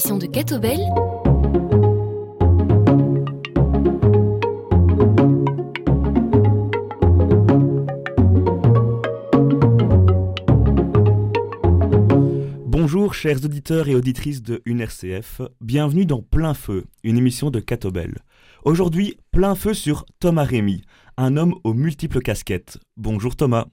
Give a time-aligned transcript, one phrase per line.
[0.00, 0.80] émission de Catobel.
[12.64, 18.20] Bonjour chers auditeurs et auditrices de UNRCF, bienvenue dans Plein Feu, une émission de Catobel.
[18.64, 20.80] Aujourd'hui, plein feu sur Thomas Rémy,
[21.18, 22.78] un homme aux multiples casquettes.
[22.96, 23.66] Bonjour Thomas.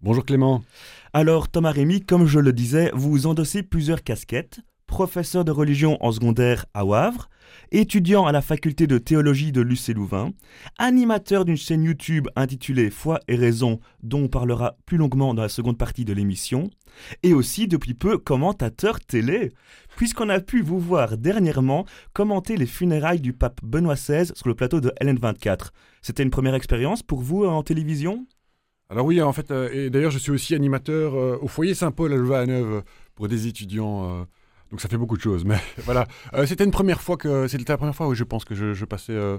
[0.00, 0.64] Bonjour Clément.
[1.12, 4.60] Alors Thomas Rémy, comme je le disais, vous endossez plusieurs casquettes.
[4.86, 7.28] Professeur de religion en secondaire à Wavre,
[7.72, 10.30] étudiant à la faculté de théologie de l'UC Louvain,
[10.78, 15.48] animateur d'une chaîne YouTube intitulée Foi et raison, dont on parlera plus longuement dans la
[15.48, 16.70] seconde partie de l'émission,
[17.24, 19.52] et aussi depuis peu commentateur télé,
[19.96, 24.54] puisqu'on a pu vous voir dernièrement commenter les funérailles du pape Benoît XVI sur le
[24.54, 25.70] plateau de LN24.
[26.00, 28.24] C'était une première expérience pour vous en télévision?
[28.88, 32.12] Alors oui, en fait, euh, et d'ailleurs je suis aussi animateur euh, au foyer Saint-Paul
[32.12, 32.84] à Louvain-la-Neuve
[33.16, 34.26] pour des étudiants.
[34.70, 36.06] Donc ça fait beaucoup de choses, mais voilà.
[36.34, 38.74] Euh, c'était une première fois que c'était la première fois où je pense que je,
[38.74, 39.38] je passais euh,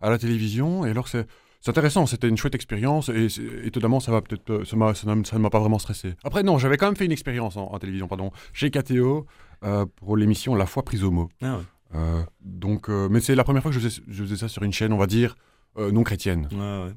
[0.00, 1.26] à la télévision, et alors c'est
[1.60, 3.26] c'est intéressant, c'était une chouette expérience, et
[3.64, 6.14] étonnamment ça m'a peut-être euh, ça m'a- ça m'a- ça ne m'a pas vraiment stressé.
[6.22, 9.26] Après non, j'avais quand même fait une expérience en, en télévision, pardon, chez KTO
[9.64, 11.28] euh, pour l'émission La foi prise au mot.
[11.42, 12.24] Ah ouais.
[12.42, 14.92] Donc, mais c'est la première fois que je faisais, je faisais ça sur une chaîne,
[14.92, 15.36] on va dire
[15.76, 16.48] non chrétienne.
[16.52, 16.92] Ouais.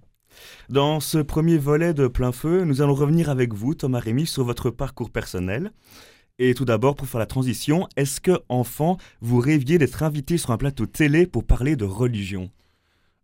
[0.69, 4.43] Dans ce premier volet de plein feu, nous allons revenir avec vous, Thomas Rémy, sur
[4.43, 5.71] votre parcours personnel.
[6.39, 10.51] Et tout d'abord, pour faire la transition, est-ce que, enfant, vous rêviez d'être invité sur
[10.51, 12.49] un plateau télé pour parler de religion?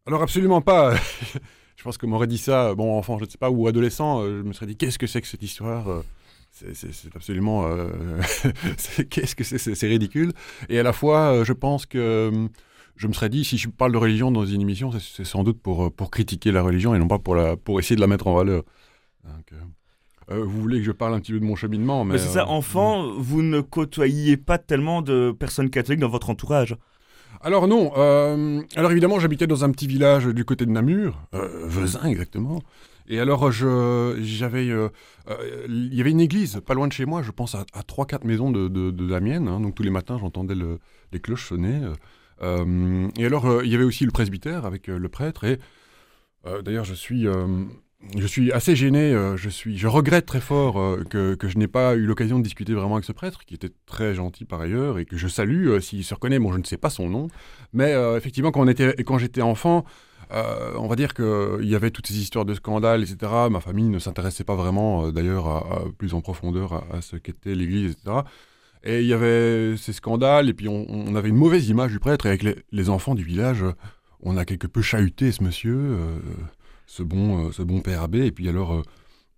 [0.05, 0.95] Alors absolument pas.
[1.77, 4.39] je pense qu'on m'aurait dit ça, bon enfant, je ne sais pas, ou adolescent, euh,
[4.39, 6.03] je me serais dit qu'est-ce que c'est que cette histoire euh,
[6.51, 7.65] c'est- absolument...
[7.67, 8.21] euh,
[9.09, 10.33] qu'est-ce que c'est C'est ridicule.
[10.69, 12.47] Et à la fois, je pense que euh,
[12.95, 15.61] je me serais dit, si je parle de religion dans une émission, c'est- sans doute
[15.61, 18.27] pour, pour critiquer la religion et non pas pour, la, pour essayer de la mettre
[18.27, 18.63] en valeur.
[20.29, 22.27] Euh, vous voulez que je parle un petit peu de mon cheminement mais, Mais c'est
[22.29, 26.75] ça, euh, enfant, vous ne côtoyiez pas tellement de personnes catholiques dans votre entourage.
[27.41, 32.03] Alors non, euh, alors évidemment j'habitais dans un petit village du côté de Namur, Vezin
[32.05, 32.61] exactement.
[33.09, 34.89] Et alors je j'avais euh,
[35.29, 37.81] euh, il y avait une église pas loin de chez moi, je pense à, à
[37.81, 39.59] 3-4 maisons de, de, de la mienne, hein.
[39.61, 40.79] donc tous les matins j'entendais le-
[41.13, 41.79] les cloches sonner.
[42.41, 43.07] euh.
[43.17, 45.59] Et alors il y avait aussi le presbytère avec le prêtre et
[46.63, 47.27] d'ailleurs je suis
[48.15, 51.57] je suis assez gêné, euh, je, suis, je regrette très fort euh, que, que je
[51.57, 54.61] n'ai pas eu l'occasion de discuter vraiment avec ce prêtre, qui était très gentil par
[54.61, 56.39] ailleurs, et que je salue euh, s'il se reconnaît.
[56.39, 57.27] Bon, je ne sais pas son nom,
[57.73, 59.83] mais effectivement, quand, on était, quand j'étais enfant,
[60.31, 63.31] on va dire qu'il y avait toutes ces histoires de scandales, etc.
[63.49, 67.91] Ma famille ne s'intéressait pas vraiment, d'ailleurs, à, plus en profondeur à, ce qu'était l'Église,
[67.91, 68.21] etc.
[68.83, 72.25] Et il y avait ces scandales, et puis on, avait une mauvaise image du prêtre,
[72.25, 73.63] et avec les enfants du village,
[74.21, 75.97] on a quelque peu chahuté ce monsieur.
[76.87, 78.25] Ce bon, euh, ce bon père abbé.
[78.25, 78.81] Et puis alors, euh,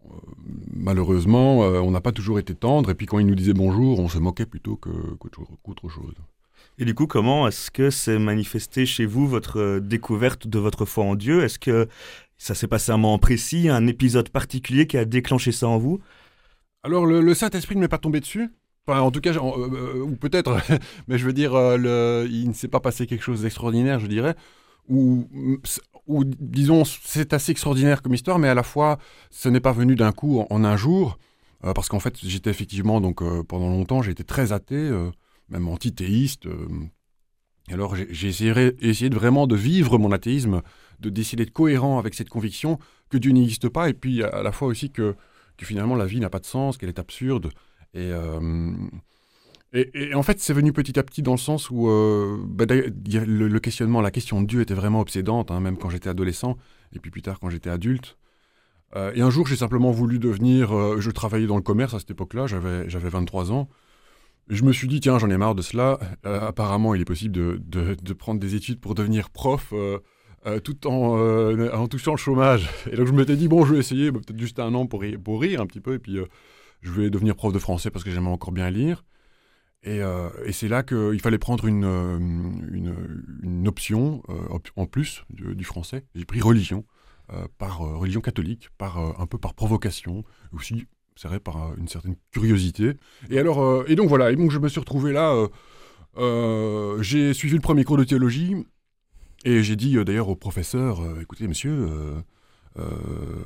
[0.06, 0.10] euh,
[0.74, 2.90] malheureusement, on n'a pas toujours été tendre.
[2.92, 6.14] Et puis quand il nous disait bonjour, on se moquait plutôt qu'autre qu'autre chose.
[6.78, 11.04] Et du coup, comment est-ce que c'est manifesté chez vous votre découverte de votre foi
[11.04, 11.44] en Dieu?
[11.44, 11.90] Est-ce que
[12.38, 16.00] ça s'est passé un moment précis, un épisode particulier qui a déclenché ça en vous?
[16.84, 18.50] Alors le, le Saint-Esprit ne m'est pas tombé dessus.
[18.88, 20.58] Enfin, en tout cas, en- euh, ou peut-être,
[21.08, 24.08] mais je veux dire, euh, le- il ne s'est pas passé quelque chose d'extraordinaire, je
[24.08, 24.36] dirais.
[24.88, 25.28] Ou,
[26.10, 28.98] ou disons, c'est assez extraordinaire comme histoire, mais à la fois,
[29.30, 31.20] ce n'est pas venu d'un coup en, un jour,
[31.64, 35.12] euh, parce qu'en fait, j'étais effectivement, donc euh, pendant longtemps, j'ai été très athée, euh,
[35.50, 36.48] même antithéiste.
[36.48, 36.68] euh,
[37.70, 40.64] alors, j'ai essayé, de vraiment de vivre mon athéisme,
[41.00, 42.80] de d'essayer d'être cohérent avec cette conviction
[43.12, 45.16] que Dieu n'existe pas, et puis à, la fois aussi que,
[45.58, 47.52] que finalement la vie n'a pas de sens, qu'elle est absurde.
[47.94, 48.12] Et,
[49.74, 53.60] et, en fait, c'est venu petit à petit dans le sens où euh, bah, le,
[53.60, 56.58] questionnement, la question de Dieu était vraiment obsédante, hein, même quand j'étais adolescent,
[56.94, 58.18] et puis plus tard quand j'étais adulte.
[58.96, 60.76] Euh, et un jour, j'ai simplement voulu devenir.
[60.76, 63.70] euh, je travaillais dans le commerce à cette époque-là, j'avais j'avais 23 ans.
[64.50, 66.00] Et je me suis dit, tiens, j'en ai marre de cela.
[66.26, 67.62] Euh, apparemment, il est possible de,
[68.02, 69.74] de- prendre des études pour devenir prof
[70.64, 71.20] tout en,
[71.72, 72.68] en touchant le chômage.
[72.92, 75.42] Et donc, je m'étais dit, bon, je vais essayer, peut-être juste un an pour, pour
[75.42, 76.18] rire un petit peu, et puis
[76.82, 79.04] je vais devenir prof de français parce que j'aimais encore bien lire.
[79.84, 85.64] Et, euh, et c'est là qu'il fallait prendre une, euh, option euh, en plus du,
[85.64, 86.04] français.
[86.16, 86.86] J'ai pris religion,
[87.60, 92.94] par religion catholique, par, un peu par provocation, aussi, c'est vrai, par une certaine curiosité.
[93.30, 95.48] Et alors, et donc voilà, et donc je me suis retrouvé là.
[97.02, 98.56] j'ai suivi le premier cours de théologie
[99.46, 101.88] et j'ai dit d'ailleurs au professeur, écoutez monsieur,
[102.78, 102.84] euh,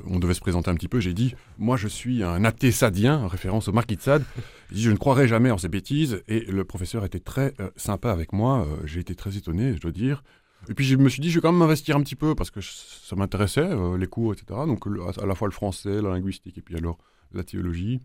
[0.06, 3.18] on devait se présenter un petit peu, j'ai dit, moi je suis un athée sadien,
[3.18, 4.24] en référence au marquis de Sade,
[4.70, 8.10] dit, je ne croirai jamais en ces bêtises, et le professeur était très euh, sympa
[8.12, 10.22] avec moi, euh, j'ai été très étonné, je dois dire.
[10.68, 12.50] Et puis je me suis dit, je vais quand même m'investir un petit peu, parce
[12.50, 13.68] que ça m'intéressait,
[13.98, 14.60] les cours, etc.
[14.66, 14.86] Donc
[15.20, 16.98] à la fois le français, la linguistique, et puis alors
[17.32, 18.00] la théologie.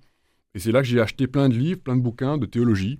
[0.55, 2.99] Et c'est là que j'ai acheté plein de livres, plein de bouquins de théologie.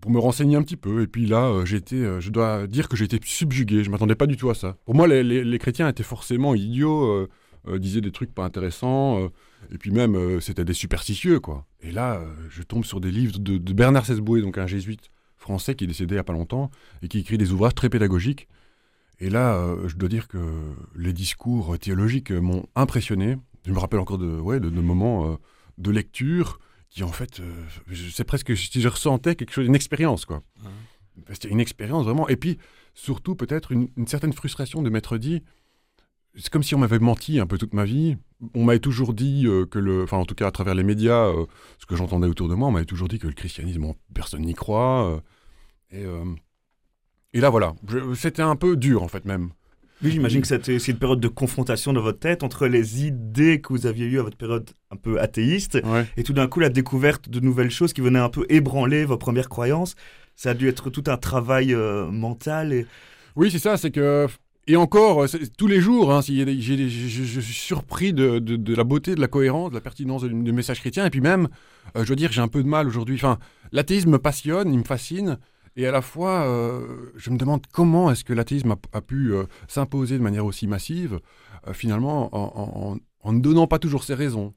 [0.00, 1.02] Pour me renseigner un petit peu.
[1.02, 3.84] Et puis là, j'étais, je dois dire que j'ai été subjugué.
[3.84, 4.76] Je m'attendais pas du tout à ça.
[4.84, 7.28] Pour moi, les, chrétiens étaient forcément idiots,
[7.76, 9.30] disaient des trucs pas intéressants.
[9.70, 11.66] et puis même, c'était des superstitieux, quoi.
[11.80, 15.74] Et là, je tombe sur des livres de, de Bernard Sesboué, donc un jésuite français
[15.74, 16.70] qui est décédé il n'y a pas longtemps
[17.02, 18.48] et qui écrit des ouvrages très pédagogiques.
[19.20, 20.38] Et là, euh, je dois dire que
[20.94, 23.36] les discours théologiques m'ont impressionné.
[23.66, 25.36] Je me rappelle encore de, ouais, de, moments euh,
[25.78, 27.64] de lecture qui, en fait, euh,
[28.10, 30.42] c'est presque si je ressentais quelque chose, une expérience, quoi.
[31.32, 32.28] C'était une expérience vraiment.
[32.28, 32.58] Et puis,
[32.94, 35.42] surtout, peut-être une, certaine frustration de m'être dit,
[36.36, 38.16] c'est comme si on m'avait menti un peu toute ma vie.
[38.54, 41.32] On m'avait toujours dit que le, enfin en tout cas à travers les médias,
[41.78, 44.54] ce que j'entendais autour de moi, on m'avait toujours dit que le christianisme, personne n'y
[44.54, 45.20] croit.
[45.90, 46.04] et,
[47.32, 47.74] et là, voilà,
[48.14, 49.50] c'était un peu dur, en fait, même.
[50.02, 53.60] Oui, j'imagine que c'était aussi une période de confrontation dans votre tête entre les idées
[53.60, 55.78] que vous aviez eues à votre période un peu athéiste
[56.16, 59.16] et tout d'un coup la découverte de nouvelles choses qui venaient un peu ébranler vos
[59.16, 59.96] premières croyances.
[60.36, 62.72] Ça a dû être tout un travail euh, mental.
[62.72, 62.86] Et...
[63.34, 64.28] Oui, c'est ça, c'est que.
[64.68, 69.26] Et encore, tous les jours, hein, je, suis surpris de, de, la beauté, de la
[69.26, 71.06] cohérence, de la pertinence du message chrétien.
[71.06, 71.48] Et puis même,
[71.96, 73.16] euh, je veux dire, j'ai un peu de mal aujourd'hui.
[73.16, 73.38] Enfin,
[73.72, 75.38] l'athéisme me passionne, il me fascine.
[75.78, 79.44] Et à la fois, euh, je me demande comment est-ce que l'athéisme a, pu euh,
[79.68, 81.20] s'imposer de manière aussi massive,
[81.68, 84.54] euh, finalement, en, ne donnant pas toujours ses raisons,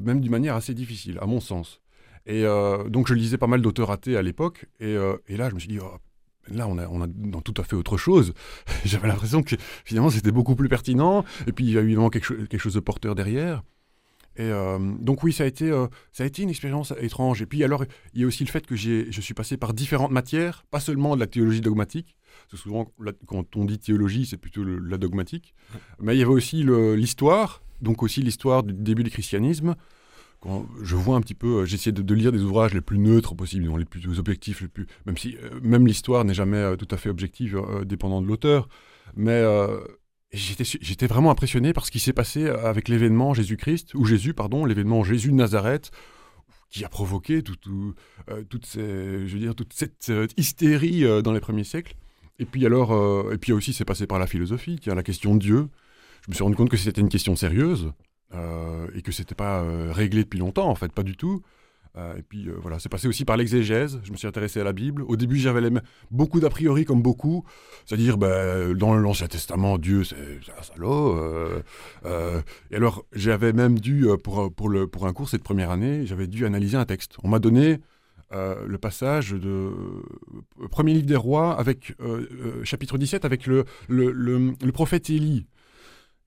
[0.00, 1.80] même d'une manière assez difficile, à mon sens.
[2.26, 2.44] Et
[2.88, 5.78] donc, je lisais pas mal d'auteurs athées à l'époque, et, là, je me suis dit,
[5.78, 5.92] oh,
[6.48, 8.32] là, on a, on a dans tout à fait autre chose.
[8.86, 12.32] J'avais l'impression que finalement, c'était beaucoup plus pertinent, et puis il y a évidemment quelque,
[12.46, 13.62] quelque chose de porteur derrière.
[14.38, 17.42] Euh, donc oui, ça a été, euh, ça a été une expérience étrange.
[17.42, 20.12] Et puis alors, il y a aussi le fait que je suis passé par différentes
[20.12, 22.16] matières, pas seulement de la théologie dogmatique.
[22.50, 22.92] Parce que souvent,
[23.26, 25.54] quand on dit théologie, c'est plutôt la dogmatique.
[26.00, 26.64] Mais il y avait aussi
[26.96, 29.74] l'histoire, donc aussi l'histoire du début du christianisme.
[30.40, 33.00] Quand je vois un petit peu, euh, j'essaie de, de, lire des ouvrages les plus
[33.00, 36.96] neutres possibles, les plus objectifs, les plus, même si même l'histoire n'est jamais tout à
[36.96, 38.68] fait objective, dépendant de l'auteur.
[39.16, 39.42] Mais
[40.32, 44.66] J'étais vraiment impressionné par ce qui s'est passé euh, avec l'événement Jésus-Christ, ou Jésus, pardon,
[44.66, 45.90] l'événement Jésus de Nazareth,
[46.68, 51.64] qui a provoqué euh, toute, je veux dire, toute cette euh, hystérie dans les premiers
[51.64, 51.94] siècles.
[52.38, 55.34] Et puis alors, et puis aussi c'est passé par la philosophie, qui a la question
[55.34, 55.68] de Dieu.
[56.24, 57.92] Je me suis rendu compte que c'était une question sérieuse
[58.94, 61.42] et que c'était pas réglé depuis longtemps en fait, pas du tout.
[61.96, 64.00] Euh, et puis euh, voilà, c'est passé aussi par l'exégèse.
[64.04, 65.02] Je me suis intéressé à la Bible.
[65.02, 65.68] Au début, j'avais
[66.10, 67.44] beaucoup d'a priori, comme beaucoup.
[67.86, 70.16] C'est-à-dire, ben, dans l'Ancien Testament, Dieu, c'est
[70.58, 71.16] un salaud.
[72.04, 72.40] Euh,
[72.70, 76.26] et alors, j'avais même dû, pour, pour, le, pour un cours cette première année, j'avais
[76.26, 77.16] dû analyser un texte.
[77.22, 77.78] On m'a donné
[78.30, 79.72] le passage de
[80.70, 81.94] premier livre des rois, avec
[82.62, 85.46] chapitre 17, avec le, le, le, prophète Élie.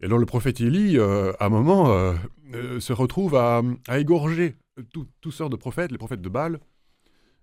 [0.01, 2.15] Et alors, le prophète Élie, à un moment,
[2.79, 4.55] se retrouve à, à égorger
[4.91, 6.59] tout, sort de prophètes, les prophètes de Baal.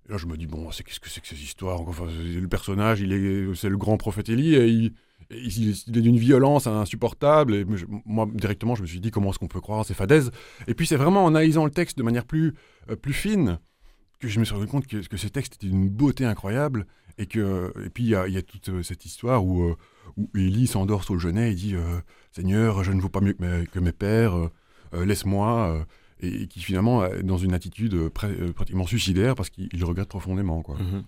[0.06, 2.46] Et là, je me dis, bon, c'est qu'est-ce que c'est que ces histoires enfin, Le
[2.48, 7.54] personnage, il est, c'est le grand prophète Élie, et il, est d'une violence insupportable.
[7.54, 7.66] Et
[8.06, 10.30] moi, directement, je me suis dit, comment est-ce qu'on peut croire ces fadaises?
[10.66, 12.54] Et puis, c'est vraiment en analysant le texte de manière plus,
[12.90, 13.58] euh, plus fine
[14.20, 16.86] que je me suis rendu compte que, que ce texte était d'une beauté incroyable.
[17.18, 19.76] Et, que, et puis, il y, a, toute euh, cette histoire où, euh,
[20.16, 21.74] où Élie s'endort sur le genet et dit
[22.32, 24.34] Seigneur, je ne vaux pas mieux que mes, que mes pères,
[24.92, 25.86] laisse-moi
[26.20, 30.62] et, qui finalement est dans une attitude euh, euh, pratiquement suicidaire parce qu'il regrette profondément.
[30.62, 30.76] Quoi.
[30.76, 31.04] Mhm.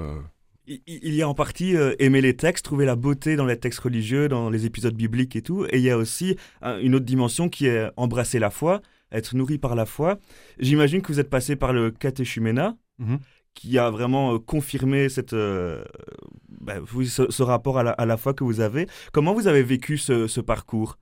[0.00, 0.20] Euh.
[0.66, 4.28] Il y a en partie aimer les textes, trouver la beauté dans les textes religieux,
[4.28, 5.66] dans les épisodes bibliques et tout.
[5.66, 8.80] Et il y a aussi une autre dimension qui est embrasser la foi,
[9.10, 10.20] être nourri par la foi.
[10.60, 13.18] J'imagine que vous êtes passé par le catéchuménat, mhm.
[13.54, 18.60] qui a vraiment confirmé cette, bah, ce, rapport à la, à la, foi que vous
[18.60, 18.86] avez.
[19.12, 20.96] Comment vous avez vécu ce, ce parcours?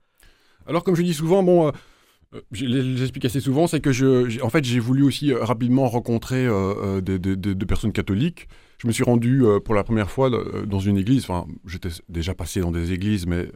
[0.67, 1.71] Alors, comme je dis souvent, bon, euh,
[2.51, 7.01] j'explique assez souvent, c'est que je, en fait, j'ai voulu aussi euh, rapidement rencontrer euh,
[7.01, 8.47] des, personnes catholiques.
[8.77, 10.31] Je me suis rendu pour la première fois
[10.65, 11.23] dans une église.
[11.25, 13.47] Enfin, j'étais déjà passé dans des églises, mais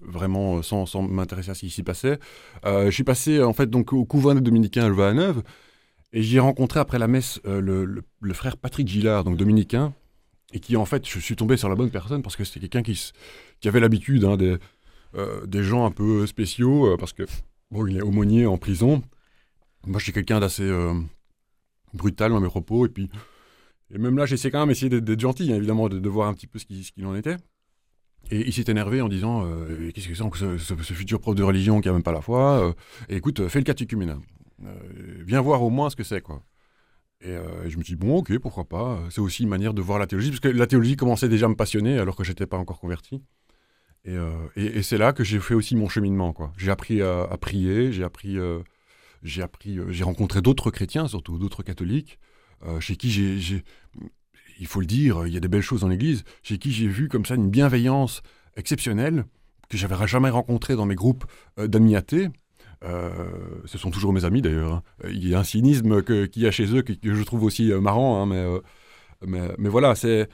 [0.00, 2.20] vraiment sans, m'intéresser à ce qui s'y passait.
[2.64, 5.42] je suis passé en fait donc au couvent des dominicains à Louvain-la-Neuve,
[6.12, 9.92] et j'ai rencontré après la messe le, frère Patrick Gillard, donc dominicain,
[10.52, 12.82] et qui en fait, je suis tombé sur la bonne personne parce que c'était quelqu'un
[12.82, 13.10] qui,
[13.58, 14.56] qui avait l'habitude hein, des,
[15.48, 17.24] des gens un peu spéciaux, parce que
[17.70, 19.02] Bon, il est aumônier en prison.
[19.86, 20.92] Moi, je suis quelqu'un d'assez euh,
[21.94, 22.86] brutal dans mes propos.
[22.86, 23.08] Et puis,
[23.94, 26.48] et même là, j'essaie quand même d'essayer d'être gentil, hein, évidemment, de, voir un petit
[26.48, 27.36] peu ce qu'il en était.
[28.32, 31.42] Et il s'est énervé en disant euh, Qu'est-ce que c'est ce, ce, futur prof de
[31.44, 32.72] religion qui a même pas la foi euh,
[33.08, 34.18] Écoute, fais le catéchuménat.
[35.24, 36.42] viens voir au moins ce que c'est, quoi.
[37.22, 37.36] Et
[37.68, 38.98] je me suis dit Bon, ok, pourquoi pas.
[39.10, 41.48] C'est aussi une manière de voir la théologie, parce que la théologie commençait déjà à
[41.48, 43.22] me passionner alors que j'étais pas encore converti.
[44.08, 46.34] Euh, et, c'est là que j'ai fait aussi mon cheminement.
[46.56, 48.60] J'ai appris à, prier, j'ai appris, euh,
[49.22, 52.18] j'ai appris, euh, j'ai rencontré d'autres chrétiens, surtout d'autres catholiques.
[52.80, 53.62] chez qui j'ai,
[54.58, 56.88] il faut le dire, il y a des belles choses dans l'Église, chez qui j'ai
[56.88, 58.22] vu comme ça une bienveillance
[58.56, 59.24] exceptionnelle
[59.68, 61.24] que j'avais jamais rencontrée dans mes groupes
[61.56, 62.28] d'amis athées.
[62.82, 64.74] ce sont toujours mes amis d'ailleurs.
[64.74, 64.82] Hein.
[65.08, 68.22] Il y a un cynisme qu'il y a chez eux que, je trouve aussi marrant,
[68.22, 68.26] hein,
[69.26, 70.28] mais, mais, voilà, c'est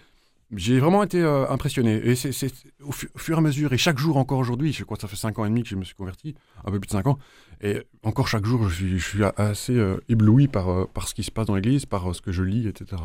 [0.54, 1.94] j'ai vraiment été euh, impressionné.
[2.04, 5.00] Et c'est au, fur et à mesure, et chaque jour encore aujourd'hui, je crois que
[5.00, 6.34] ça fait 5 ans et demi que je me suis converti,
[6.64, 7.18] un peu plus de 5 ans,
[7.60, 11.30] et encore chaque jour, je suis, assez euh, ébloui par, euh, par ce qui se
[11.30, 13.02] passe dans l'Église, par ce que je lis, etc.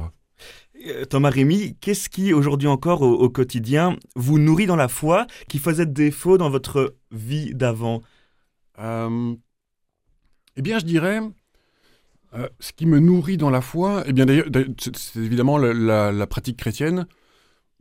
[1.09, 5.85] Thomas Rémy, qu'est-ce qui aujourd'hui encore au, quotidien vous nourrit dans la foi qui faisait
[5.85, 8.01] défaut dans votre vie d'avant?
[8.79, 11.19] Eh bien, je dirais,
[12.59, 14.47] ce qui me nourrit dans la foi, eh bien d'ailleurs,
[14.95, 17.05] c'est évidemment la, pratique chrétienne,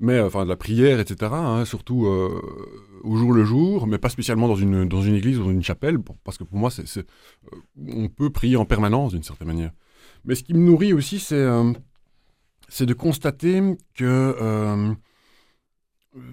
[0.00, 1.30] mais euh, enfin de la prière, etc.
[1.32, 2.40] Hein, surtout euh,
[3.04, 5.62] au jour le jour, mais pas spécialement dans une dans une église ou dans une
[5.62, 7.02] chapelle, parce que pour moi, c'est, euh,
[7.86, 9.70] on peut prier en permanence d'une certaine manière.
[10.24, 11.46] Mais ce qui me nourrit aussi, c'est
[12.68, 13.62] c'est de constater
[13.94, 14.96] que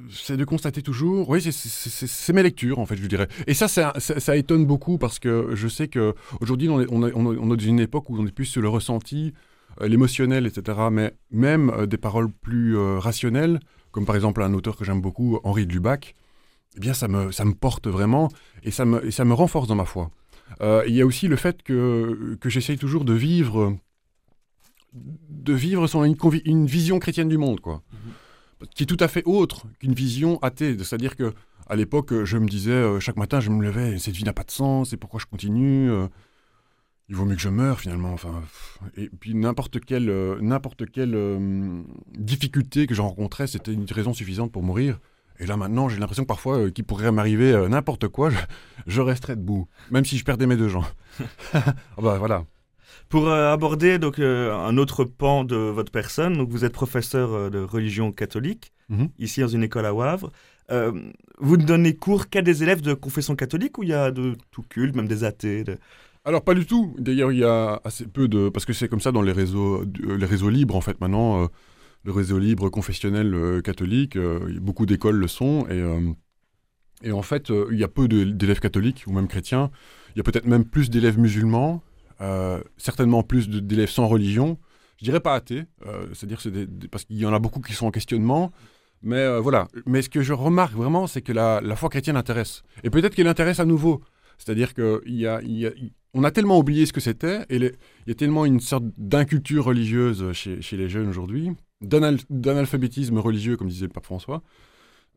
[0.10, 3.28] c'est de constater toujours, oui, c'est mes lectures en fait, je dirais.
[3.46, 7.58] Et ça, ça, étonne beaucoup parce que je sais que aujourd'hui, on, on, on, est
[7.58, 9.34] dans une époque où on est plus sur le ressenti,
[9.81, 10.79] l'émotionnel, etc.
[10.91, 13.60] Mais même euh, des paroles plus euh, rationnelles,
[13.91, 16.15] comme par exemple un auteur que j'aime beaucoup, Henri de Lubac,
[16.75, 18.29] eh bien ça me, ça me porte vraiment
[18.63, 20.12] et ça me, et ça me renforce dans ma foi.
[20.62, 23.77] il y a aussi le fait que, que j'essaye toujours de vivre,
[24.93, 26.15] de vivre une,
[26.46, 27.81] une vision chrétienne du monde, quoi.
[27.91, 28.67] Mhm.
[28.75, 30.75] Qui est tout à fait autre qu'une vision athée.
[30.79, 31.34] C'est-à-dire que
[31.67, 34.51] à l'époque, je me disais, chaque matin, je me levais, cette vie n'a pas de
[34.51, 35.91] sens, et pourquoi je continue
[37.10, 38.12] il vaut mieux que je meure finalement.
[38.14, 38.44] Enfin,
[38.98, 41.82] et puis n'importe quelle, euh, n'importe quelle euh,
[42.18, 45.00] difficulté que je rencontrais, c'était une raison suffisante pour mourir.
[45.40, 48.32] Et là maintenant, j'ai l'impression que parfois, euh, qu'il pourrait m'arriver n'importe quoi,
[48.88, 50.86] je, resterais debout, même si je perdais mes deux jambes.
[51.54, 52.44] Ah bah, voilà.
[53.10, 58.12] Pour aborder donc un autre pan de votre personne, donc vous êtes professeur de religion
[58.12, 59.10] catholique mhm.
[59.18, 60.30] ici dans une école à Wavre.
[61.40, 64.36] vous ne donnez cours qu'à des élèves de confession catholique ou il y a de
[64.52, 65.64] tout culte, même des athées
[66.27, 66.93] alors pas du tout.
[67.00, 69.84] D'ailleurs, il y a assez peu de parce que c'est comme ça dans les réseaux,
[69.84, 71.48] euh, les réseaux libres en fait maintenant, euh,
[72.03, 74.17] le réseau libre confessionnel euh, catholique,
[74.60, 75.81] beaucoup d'écoles le sont et
[77.03, 79.72] et en fait il y a peu d'élèves catholiques ou même chrétiens.
[80.15, 81.81] Il y a peut-être même plus d'élèves musulmans,
[82.75, 84.57] certainement plus d'élèves sans religion.
[85.00, 85.63] Je dirais pas athées,
[86.13, 86.51] c'est-à-dire c'est
[86.89, 88.51] parce qu'il y en a beaucoup qui sont en questionnement.
[89.03, 89.67] Mais voilà.
[89.86, 92.63] Mais ce que je remarque vraiment, c'est que la, la foi chrétienne intéresse.
[92.84, 94.01] Et peut-être qu'elle intéresse à nouveau.
[94.38, 94.74] C'est-à-dire
[95.06, 95.72] y a, y a,
[96.13, 97.72] on a tellement oublié ce que c'était, et il
[98.08, 101.51] y a tellement une sorte d'inculture religieuse chez, les jeunes aujourd'hui,
[101.82, 104.41] d'analphabétisme religieux, comme disait le pape François,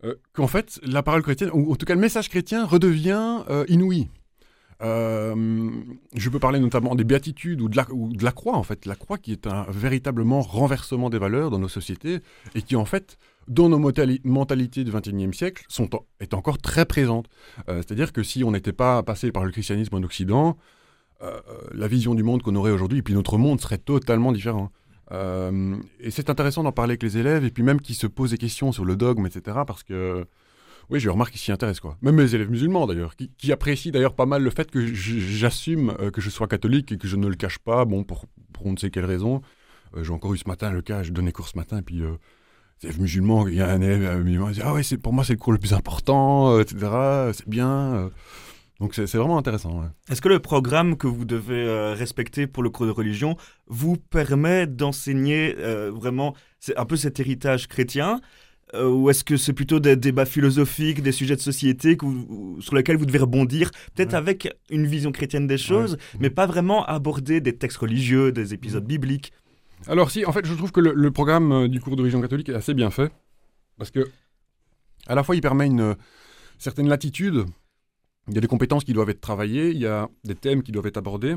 [0.04, 3.64] euh, qu'en fait, la parole chrétienne, ou en tout cas le message chrétien, redevient euh,
[3.68, 4.08] inouï.
[4.82, 5.70] Euh,
[6.14, 8.86] je peux parler notamment des béatitudes ou de, la, ou de la croix, en fait.
[8.86, 12.20] La croix qui est un véritablement renversement des valeurs dans nos sociétés
[12.54, 13.18] et qui, en fait,
[13.50, 15.90] dans nos mentalités du XXIe siècle, sont,
[16.20, 17.26] est encore très présente.
[17.66, 20.56] C'est-à-dire que si on n'était pas passé par le christianisme en Occident,
[21.22, 21.38] euh,
[21.72, 24.72] la vision du monde qu'on aurait aujourd'hui, et puis notre monde serait totalement différent.
[25.12, 28.30] Euh, et c'est intéressant d'en parler avec les élèves, et puis même qui se posent
[28.30, 29.58] des questions sur le dogme, etc.
[29.66, 30.24] Parce que,
[30.88, 31.98] oui, je remarque qu'ils s'y intéressent, quoi.
[32.00, 36.10] Même mes élèves musulmans, d'ailleurs, qui, apprécient d'ailleurs pas mal le fait que j'assume euh,
[36.10, 38.24] que je sois catholique et que je ne le cache pas, bon, pour,
[38.64, 39.42] on ne sait quelle raison.
[40.00, 42.00] J'ai encore eu ce matin le cas, je donnais cours ce matin, et puis
[42.82, 45.34] élèves musulmans, il y a un élève musulman qui dit Ah oui, pour moi c'est
[45.34, 46.86] le cours le plus important, etc.
[47.32, 48.10] C'est bien.
[48.80, 49.84] Donc c'est vraiment intéressant.
[50.10, 53.98] Est-ce que le programme que vous devez euh, respecter pour le cours de religion vous
[53.98, 56.34] permet d'enseigner euh, vraiment
[56.76, 58.20] un peu cet héritage chrétien
[58.74, 61.98] euh, ou est-ce que c'est plutôt des débats philosophiques, des sujets de société
[62.60, 66.84] sur lesquels vous devez rebondir, peut-être avec une vision chrétienne des choses, mais pas vraiment
[66.86, 69.32] aborder des textes religieux, des épisodes bibliques?
[69.86, 72.54] Alors si, en fait, je trouve que le, programme du cours de religion catholique est
[72.54, 73.12] assez bien fait,
[73.78, 74.10] parce que
[75.06, 75.96] à la fois il permet une
[76.58, 77.46] certaine latitude
[78.28, 80.72] il y a des compétences qui doivent être travaillées, il y a des thèmes qui
[80.72, 81.36] doivent être abordés.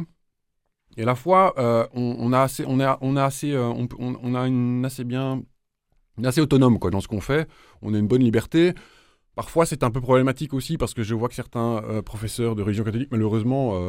[0.96, 4.36] Et à la fois, euh, on, a assez, on a, on a assez, euh, on,
[4.36, 5.42] a une assez bien,
[6.24, 7.48] assez autonome quoi dans ce qu'on fait.
[7.82, 8.74] On a une bonne liberté.
[9.36, 12.62] Parfois, c'est un peu problématique aussi parce que je vois que certains euh, professeurs de
[12.62, 13.80] religion catholique, malheureusement,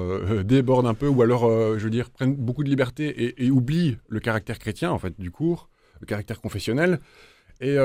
[0.42, 1.48] débordent un peu ou alors,
[1.78, 5.18] je veux dire, prennent beaucoup de liberté et, et, oublient le caractère chrétien en fait
[5.20, 5.68] du cours,
[6.00, 7.00] le caractère confessionnel.
[7.60, 7.78] Et,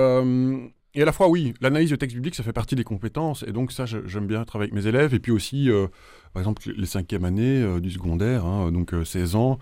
[1.02, 3.44] à la fois, oui, l'analyse de texte biblique, ça fait partie des compétences.
[3.48, 5.14] Et donc, ça, j'aime bien travailler avec mes élèves.
[5.14, 5.88] Et puis aussi, euh,
[6.34, 9.60] par exemple, les cinquièmes années euh, du secondaire, hein, donc 16 euh, ans.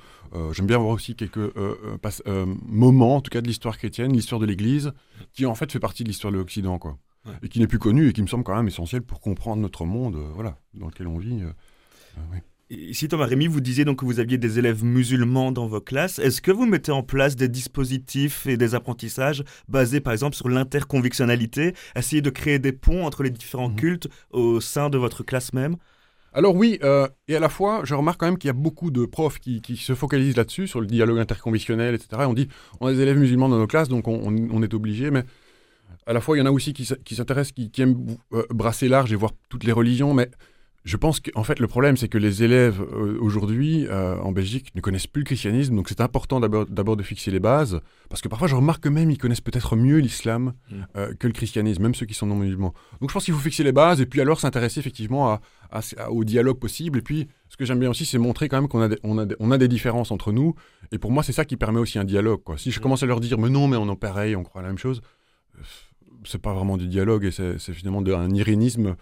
[0.53, 1.53] j'aime bien voir aussi quelques
[2.65, 4.93] moments, en tout cas, de l'histoire chrétienne, l'histoire de l'Église,
[5.33, 6.97] qui en fait fait partie de l'histoire de l'Occident, quoi.
[7.43, 9.85] Et qui n'est plus connue et qui me semble quand même essentiel pour comprendre notre
[9.85, 11.43] monde, voilà, dans lequel on vit.
[12.69, 16.19] Ici, Thomas Rémy, vous disiez donc que vous aviez des élèves musulmans dans vos classes.
[16.19, 20.49] Est-ce que vous mettez en place des dispositifs et des apprentissages basés par exemple sur
[20.49, 23.75] l'interconvictionnalité, essayer de créer des ponts entre les différents mhm.
[23.77, 25.77] cultes au sein de votre classe même?
[26.33, 28.91] Alors oui, euh, et à la fois, je remarque quand même qu'il y a beaucoup
[28.91, 32.23] de profs qui, se focalisent là-dessus, sur le dialogue interconvictionnel, etc.
[32.27, 32.49] on dit,
[32.81, 35.23] on a des élèves musulmans dans nos classes, donc on, est obligé, mais
[36.07, 39.11] à la fois, il y en a aussi qui, s'intéressent, qui, aiment euh, brasser large
[39.11, 40.29] et voir toutes les religions, mais
[40.85, 44.73] je pense qu'en fait, le problème, c'est que les élèves euh, aujourd'hui euh, en Belgique
[44.73, 48.29] ne connaissent plus le christianisme, donc c'est important d'abord de fixer les bases, parce que
[48.29, 51.15] parfois je remarque que même ils connaissent peut-être mieux l'islam mm.
[51.19, 52.73] que le christianisme, même ceux qui sont non musulmans.
[53.01, 56.23] Donc je pense qu'il faut fixer les bases et puis alors s'intéresser effectivement à, au
[56.23, 56.99] dialogue possible.
[56.99, 59.25] Et puis ce que j'aime bien aussi, c'est montrer quand même qu'on a, on a,
[59.39, 60.55] on a, des différences entre nous.
[60.93, 62.43] Et pour moi, c'est ça qui permet aussi un dialogue.
[62.45, 62.57] Quoi.
[62.57, 62.83] Si je mm.
[62.83, 65.01] commence à leur dire, mais non, mais on est pareil, on croit la même chose,
[66.25, 68.95] c'est pas vraiment du dialogue et c'est finalement un irénisme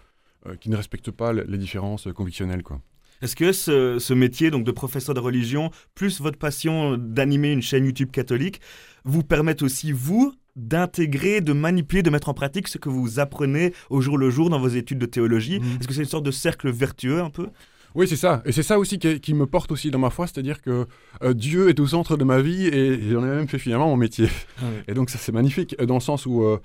[0.48, 2.64] euh, qui ne respectent pas les différences convictionnelles.
[2.64, 2.82] Quoi.
[3.22, 7.86] Est-ce que ce, métier donc de professeur de religion, plus votre passion d'animer une chaîne
[7.86, 8.62] YouTube catholique,
[9.04, 13.74] vous permettent aussi, vous, d'intégrer, de manipuler, de mettre en pratique ce que vous apprenez
[13.90, 15.60] au jour le jour dans vos études de théologie?
[15.60, 15.78] Mmh.
[15.80, 17.48] Est-ce que c'est une sorte de cercle vertueux un peu?
[17.96, 18.42] Oui, c'est ça.
[18.46, 20.86] Et c'est ça aussi qui, me porte aussi dans ma foi, c'est-à-dire que
[21.24, 23.98] euh, Dieu est au centre de ma vie et j'en ai même fait finalement mon
[23.98, 24.30] métier.
[24.60, 26.58] Ah et donc ça, c'est magnifique, dans le sens où, euh,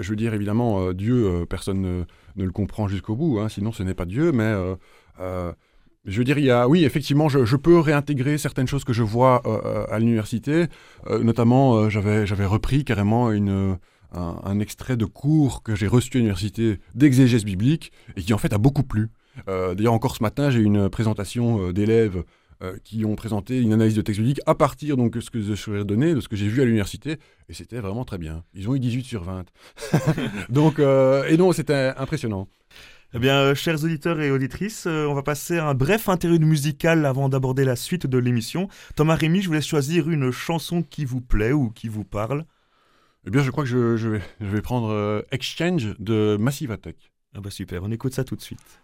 [0.00, 2.04] je veux dire, évidemment, Dieu, personne ne
[2.36, 4.76] ne le comprend jusqu'au bout, hein, sinon ce n'est pas Dieu, mais euh,
[5.20, 5.52] euh,
[6.04, 9.02] je veux dire, il y a, oui, effectivement, je, peux réintégrer certaines choses que je
[9.02, 10.66] vois euh, à l'université.
[11.10, 13.76] notamment, j'avais, j'avais repris carrément une,
[14.12, 18.52] un, extrait de cours que j'ai reçu à l'université d'exégèse biblique et qui en fait
[18.52, 19.08] a beaucoup plu.
[19.46, 22.24] D'ailleurs, encore ce matin, j'ai eu une présentation d'élèves
[22.84, 25.52] qui ont présenté une analyse de texte biblique à partir donc, de ce que je
[25.52, 28.44] suis donné, de ce que j'ai vu à l'université, et c'était vraiment très bien.
[28.54, 29.44] Ils ont eu 18 sur 20.
[30.48, 32.48] donc, euh, et non, c'était impressionnant.
[33.14, 36.42] Eh bien, euh, chers auditeurs et auditrices, euh, on va passer à un bref interlude
[36.42, 38.68] musical avant d'aborder la suite de l'émission.
[38.96, 42.44] Thomas Rémy, je vous laisse choisir une chanson qui vous plaît ou qui vous parle.
[43.26, 47.12] Eh bien, je crois que je, je, vais, je vais, prendre Exchange de Massive Attack.
[47.34, 48.80] Ah bah super, on écoute ça tout de suite.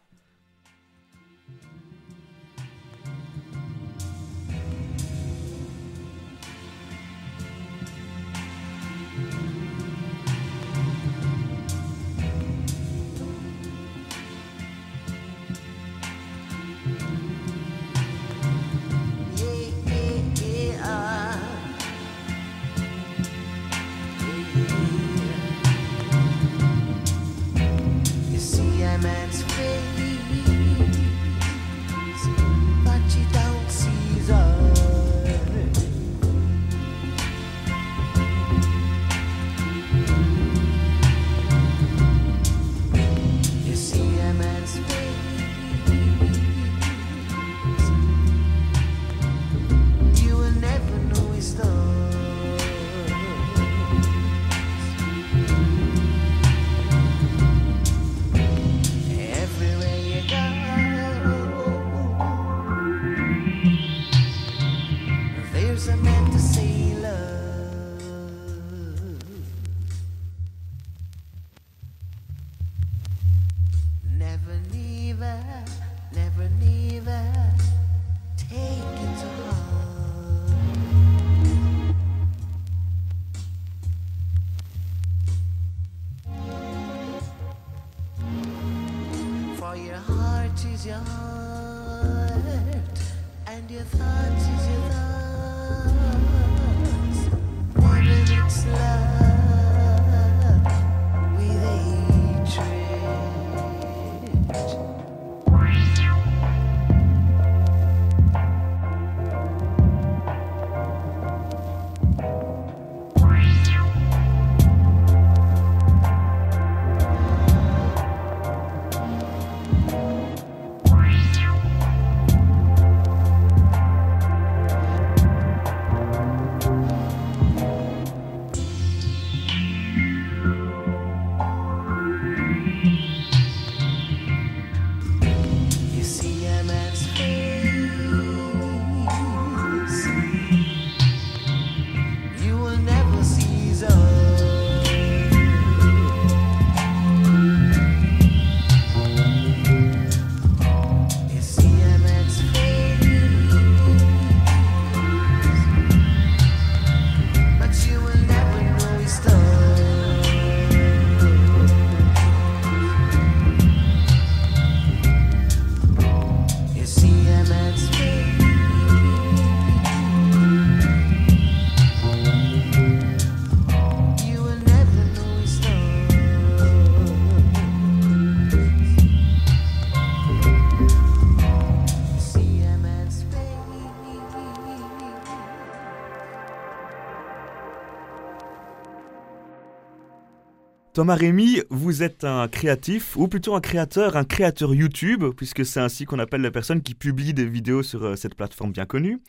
[190.94, 195.80] Thomas Rémy, vous êtes un créatif, ou plutôt un créateur, un créateur YouTube, puisque c'est
[195.80, 199.22] ainsi qu'on appelle les personnes qui publient des vidéos sur euh, cette plateforme bien connue.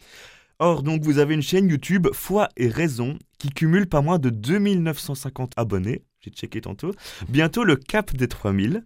[0.59, 4.29] Or, donc, vous avez une chaîne YouTube Foi et Raison qui cumule pas moins de
[4.29, 6.03] 2950 abonnés.
[6.19, 6.91] J'ai checké tantôt.
[7.29, 8.83] Bientôt le cap des 3000.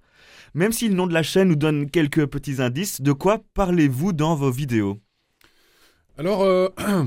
[0.53, 4.13] Même si le nom de la chaîne nous donne quelques petits indices, de quoi parlez-vous
[4.13, 4.99] dans vos vidéos?
[6.19, 6.69] Alors, euh,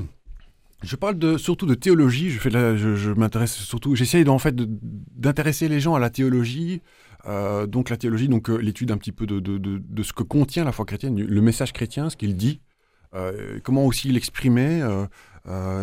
[0.83, 2.29] je parle de, surtout de théologie.
[2.29, 3.95] Je, m'intéresse surtout.
[3.95, 6.81] J'essaye en fait d'intéresser les gens à la théologie.
[7.27, 10.63] Euh, donc la théologie, donc euh, l'étude un petit peu de, de, ce que contient
[10.63, 12.61] la foi chrétienne, le message chrétien, ce qu'il dit,
[13.13, 14.83] euh, comment aussi l'exprimer,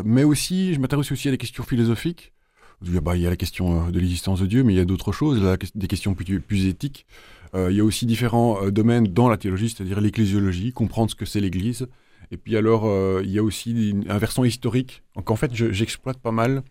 [0.04, 2.32] mais aussi je m'intéresse aussi à des questions philosophiques.
[2.80, 5.12] Bah, il y a la question de l'existence de Dieu, mais il y a d'autres
[5.12, 5.40] choses,
[5.74, 7.06] des questions plus, plus éthiques.
[7.54, 11.40] il y a aussi différents domaines dans la théologie, c'est-à-dire l'ecclésiologie, comprendre ce que c'est
[11.40, 11.86] l'Église,
[12.30, 15.02] et puis alors, euh, il y a aussi un versant historique.
[15.14, 16.62] Donc en fait, j'exploite pas mal,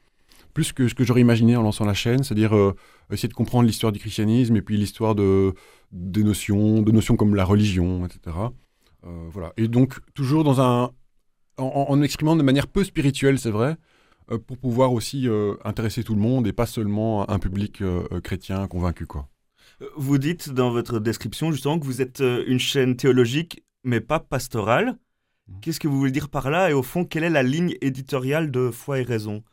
[0.53, 2.75] plus que ce que j'aurais imaginé en lançant la chaîne, c'est-à-dire euh,
[3.11, 5.53] essayer de comprendre l'histoire du christianisme et puis l'histoire de,
[5.91, 8.37] des notions, de notions comme la religion, etc.
[9.05, 9.53] Euh, voilà.
[9.57, 10.91] Et donc, toujours dans un,
[11.57, 13.77] en, exprimant de manière peu spirituelle, c'est vrai,
[14.45, 15.27] pour pouvoir aussi
[15.63, 17.81] intéresser tout le monde et pas seulement un public
[18.23, 19.07] chrétien convaincu.
[19.07, 19.29] Quoi.
[19.95, 24.97] Vous dites dans votre description justement que vous êtes une chaîne théologique, mais pas pastorale.
[25.47, 25.59] Mhm.
[25.61, 28.51] Qu'est-ce que vous voulez dire par là Et au fond, quelle est la ligne éditoriale
[28.51, 29.43] de Foi et Raison?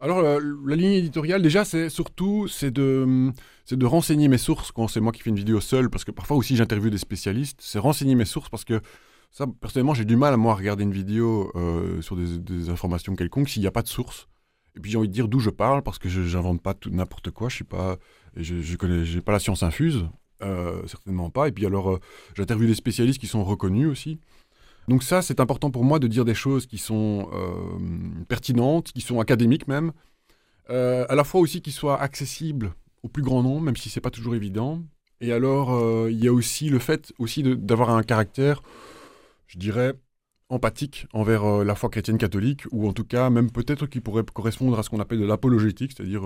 [0.00, 3.32] Alors la, ligne éditoriale déjà c'est surtout c'est de
[3.64, 4.70] c'est de renseigner mes sources.
[4.70, 7.58] Quand c'est moi qui fais une vidéo seul parce que parfois aussi j'interviewe des spécialistes
[7.60, 8.80] c'est renseigner mes sources parce que
[9.32, 13.48] ça personnellement j'ai du mal à moi regarder une vidéo euh, sur des, informations quelconques
[13.48, 14.28] s'il n'y a pas de source.
[14.76, 16.90] Et puis j'ai envie de dire d'où je parle parce que je n'invente pas tout
[16.90, 17.48] n'importe quoi.
[17.48, 17.98] Je suis pas
[18.36, 20.06] je, je connais j'ai pas la science infuse
[20.42, 21.48] euh, certainement pas.
[21.48, 22.00] Et puis alors euh,
[22.36, 24.20] j'interviewe des spécialistes qui sont reconnus aussi
[24.88, 29.02] donc ça, c'est important pour moi de dire des choses qui sont euh, pertinentes, qui
[29.02, 29.92] sont académiques même,
[30.70, 32.72] euh, à la fois aussi qui soient accessibles
[33.02, 34.82] au plus grand nombre, même si c'est pas toujours évident.
[35.20, 38.62] Et alors, euh, il y a aussi le fait aussi d'avoir un caractère,
[39.46, 39.92] je dirais,
[40.48, 44.78] empathique envers la foi chrétienne catholique, ou en tout cas même peut-être qui pourrait correspondre
[44.78, 46.22] à ce qu'on appelle de l'apologétique, c'est-à-dire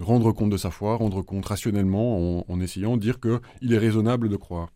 [0.00, 3.78] rendre compte de sa foi, rendre compte rationnellement en, en essayant de dire qu'il est
[3.78, 4.70] raisonnable de croire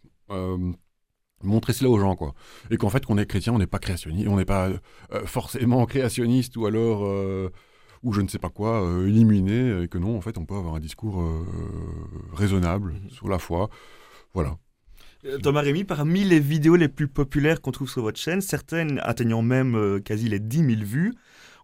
[1.42, 2.35] montrer cela aux gens quoi.
[2.70, 5.85] Et qu'en fait qu'on est chrétien on n'est pas créationniste on n'est pas euh, forcément
[5.87, 7.50] créationniste ou alors euh,
[8.02, 10.57] ou je ne sais pas quoi euh, illuminé et que non en fait on peut
[10.57, 11.22] avoir un discours
[12.33, 13.11] raisonnable mhm.
[13.11, 13.68] sur la foi.
[14.35, 14.57] Voilà.
[15.42, 19.40] Thomas Rémy, parmi les vidéos les plus populaires qu'on trouve sur votre chaîne, certaines atteignant
[19.40, 21.14] même quasi les 10 000 vues,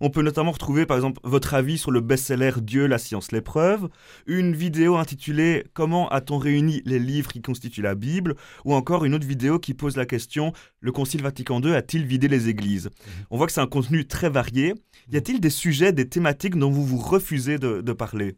[0.01, 3.89] on peut notamment retrouver par exemple votre avis sur le best-seller Dieu, la science, l'épreuve,
[4.27, 8.35] une vidéo intitulée Comment a-t-on réuni les livres qui constituent la Bible,
[8.65, 12.29] ou encore une autre vidéo qui pose la question Le Concile Vatican II a-t-il vidé
[12.29, 12.87] les églises?
[12.87, 13.25] Mhm.
[13.31, 14.75] On voit que c'est un contenu très varié.
[15.11, 18.37] Y a-t-il des sujets, des thématiques dont vous vous refusez de, parler?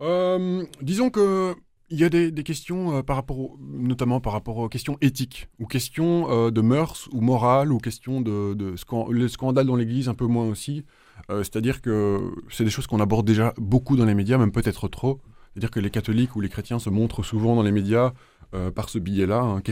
[0.00, 1.54] Euh, Disons que
[1.92, 3.02] il y a des, questions euh,
[3.60, 8.22] notamment par rapport aux questions éthiques, ou questions euh, de mœurs ou morales, ou questions
[8.22, 8.56] de,
[9.10, 10.86] le scandale dans l'Église un peu moins aussi.
[11.30, 14.88] Euh, c'est-à-dire que c'est des choses qu'on aborde déjà beaucoup dans les médias, même peut-être
[14.88, 15.20] trop.
[15.52, 18.12] C'est-à-dire que les catholiques ou les chrétiens se montrent souvent dans les médias
[18.74, 19.40] par ce biais-là.
[19.40, 19.62] Hein.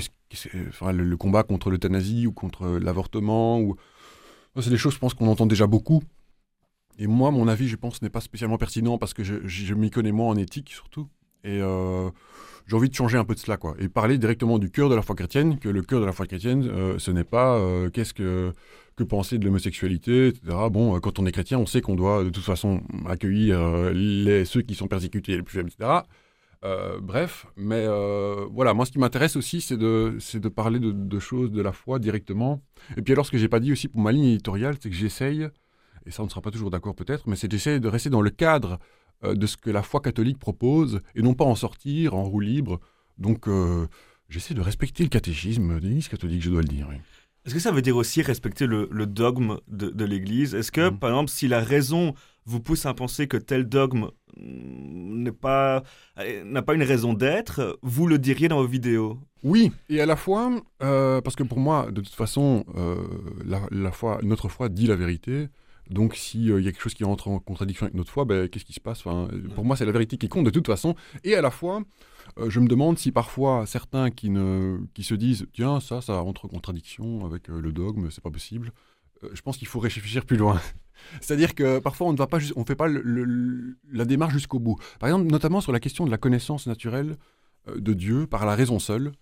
[0.92, 3.62] Le, combat contre l'euthanasie ou contre l'avortement,
[4.58, 6.02] c'est des choses, je pense, qu'on entend déjà beaucoup.
[6.98, 9.90] Et moi, mon avis, je pense, n'est pas spécialement pertinent parce que je, je m'y
[9.90, 11.08] connais moins en éthique surtout.
[11.44, 12.10] Et euh,
[12.66, 13.74] j'ai envie de changer un peu de cela, quoi.
[13.78, 16.26] Et parler directement du cœur de la foi chrétienne, que le cœur de la foi
[16.26, 18.52] chrétienne, euh, ce n'est pas euh, qu'est-ce que,
[18.96, 20.56] que penser de l'homosexualité, etc.
[20.70, 24.62] Bon, quand on est chrétien, on sait qu'on doit de toute façon accueillir les, ceux
[24.62, 26.02] qui sont persécutés les plus faibles, etc.
[27.00, 27.86] bref, mais
[28.50, 31.72] voilà, moi ce qui m'intéresse aussi, c'est de, de parler de, de, choses de la
[31.72, 32.62] foi directement.
[32.98, 34.96] Et puis alors, ce que j'ai pas dit aussi pour ma ligne éditoriale, c'est que
[34.96, 35.48] j'essaye,
[36.04, 38.20] et ça on ne sera pas toujours d'accord peut-être, mais c'est d'essayer de rester dans
[38.20, 38.78] le cadre
[39.22, 42.80] de ce que la foi catholique propose et non pas en sortir en roue libre.
[43.20, 43.86] Donc euh,
[44.28, 46.88] j'essaie de respecter le catéchisme de l'Église catholique, je dois le dire.
[47.44, 50.54] Est-ce que ça veut dire aussi respecter le, dogme de, l'Église?
[50.54, 50.98] Est-ce que, mhm.
[50.98, 52.14] par exemple, si la raison
[52.46, 55.82] vous pousse à penser que tel dogme mm, n'est pas
[56.44, 59.18] n'a pas une raison d'être, vous le diriez dans vos vidéos?
[59.42, 60.50] Oui, et à la fois,
[60.82, 62.64] euh, parce que pour moi, de toute façon,
[63.44, 65.48] la, foi, notre foi dit la vérité,
[65.90, 68.48] donc, s'il euh, y a quelque chose qui rentre en contradiction avec notre foi, ben,
[68.48, 69.04] qu'est-ce qui se passe?
[69.04, 70.94] Enfin, Pour moi, c'est la vérité qui compte de toute façon.
[71.24, 71.82] Et à la fois,
[72.38, 76.22] euh, je me demande si parfois certains qui, ne, qui se disent Tiens, ça, ça
[76.22, 78.72] entre en contradiction avec euh, le dogme, c'est pas possible.
[79.32, 80.60] je pense qu'il faut réfléchir plus loin.
[81.20, 84.76] C'est-à-dire que parfois, on ne va pas on fait pas la démarche jusqu'au bout.
[85.00, 87.16] Par exemple, notamment sur la question de la connaissance naturelle
[87.74, 89.12] de Dieu par la raison seule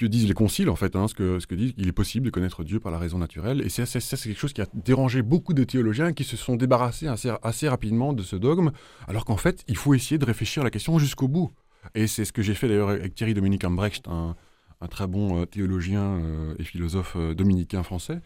[0.00, 2.26] que disent les conciles, en fait, hein, ce, que, ce que disent, il est possible
[2.26, 3.60] de connaître Dieu par la raison naturelle.
[3.60, 7.06] Et ça, c'est quelque chose qui a dérangé beaucoup de théologiens qui se sont débarrassés
[7.06, 8.70] assez, assez rapidement de ce dogme,
[9.06, 11.50] alors qu'en fait, il faut essayer de réfléchir à la question jusqu'au bout.
[11.94, 14.36] Et c'est ce que j'ai fait d'ailleurs avec Thierry Dominique Ambrecht, un,
[14.80, 18.20] un très bon euh, théologien euh, et philosophe euh, dominicain français.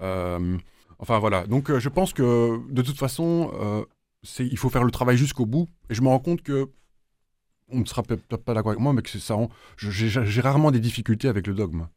[0.00, 3.50] enfin voilà, donc je pense que de toute façon,
[4.38, 5.68] il faut faire le travail jusqu'au bout.
[5.90, 6.70] Et je me rends compte que
[7.68, 9.36] on ne sera peut-être pas d'accord avec moi, mais que ça,
[9.76, 11.88] j'ai rarement des difficultés avec le dogme.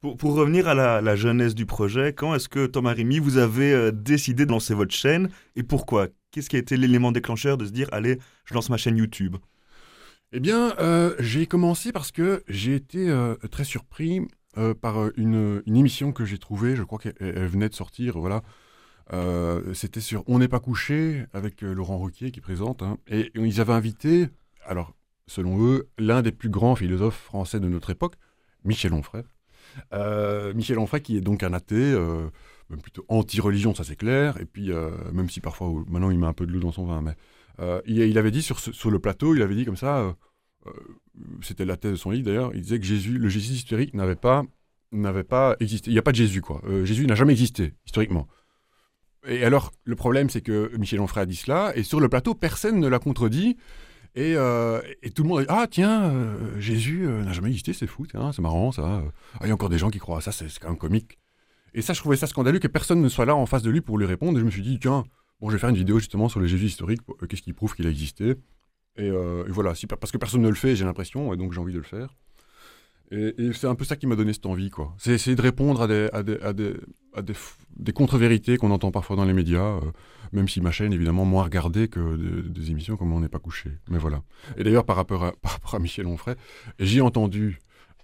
[0.00, 3.36] Pour, pour, revenir à la, la, jeunesse du projet, quand est-ce que Thomas Rémy, vous
[3.36, 6.08] avez décidé de lancer votre chaîne et pourquoi?
[6.30, 9.36] Qu'est-ce qui a été l'élément déclencheur de se dire, allez, je lance ma chaîne YouTube?
[10.34, 14.22] Eh bien, euh, j'ai commencé parce que j'ai été euh, très surpris
[14.56, 16.74] euh, par une, émission que j'ai trouvée.
[16.74, 18.18] Je crois qu'elle venait de sortir.
[18.18, 18.42] Voilà.
[19.74, 22.82] C'était sur On n'est pas couché avec Laurent Roquier qui présente.
[22.82, 22.98] Hein.
[23.08, 24.28] et, ils avaient invité,
[24.64, 24.94] alors
[25.26, 28.14] selon eux, l'un des plus grands philosophes français de notre époque,
[28.64, 29.24] Michel Onfray.
[30.54, 31.94] Michel Onfray qui est donc un athée,
[32.70, 34.40] même plutôt anti-religion, ça c'est clair.
[34.40, 34.70] Et puis,
[35.12, 37.16] même si parfois, maintenant il met un peu de l'eau dans son vin, mais
[37.60, 40.12] euh, il, avait dit sur, le plateau, il avait dit comme ça, euh,
[40.66, 40.70] euh,
[41.42, 44.16] c'était la thèse de son livre d'ailleurs, il disait que Jésus, le Jésus historique n'avait
[44.16, 44.44] pas,
[44.90, 45.90] n'avait pas existé.
[45.90, 46.62] Il n'y a pas de Jésus, quoi.
[46.84, 48.26] Jésus n'a jamais existé, historiquement.
[49.26, 52.34] Et alors, le problème, c'est que Michel Onfray a dit cela, et sur le plateau,
[52.34, 53.56] personne ne l'a contredit.
[54.14, 56.12] Et, et, tout le monde a dit Ah, tiens,
[56.58, 59.02] Jésus n'a jamais existé, c'est fou, c'est marrant, ça.
[59.34, 61.18] Ah, il y a encore des gens qui croient à ça, c'est quand même comique.
[61.74, 63.80] Et ça, je trouvais ça scandaleux que personne ne soit là en face de lui
[63.80, 64.36] pour lui répondre.
[64.38, 65.04] Et je me suis dit Tiens,
[65.42, 67.74] Bon, je vais faire une vidéo justement sur le Jésus historique, euh, qu'est-ce qui prouve
[67.74, 68.36] qu'il a existé.
[69.00, 71.58] Euh, et, voilà, si, parce que personne ne le fait, j'ai l'impression, et donc j'ai
[71.58, 72.14] envie de le faire.
[73.12, 74.94] Et, c'est un peu ça qui m'a donné cette envie, quoi.
[74.98, 76.74] C'est essayer de répondre à des, à des, à des,
[77.14, 79.80] à des, contre-vérités qu'on entend parfois dans les médias, euh,
[80.32, 82.16] même si ma chaîne, évidemment, moins regardée que
[82.48, 83.70] des, émissions comme On n'est pas couché.
[83.90, 84.22] Mais voilà.
[84.56, 86.36] Et d'ailleurs, par rapport à, par rapport à Michel Onfray,
[86.78, 87.58] j'ai entendu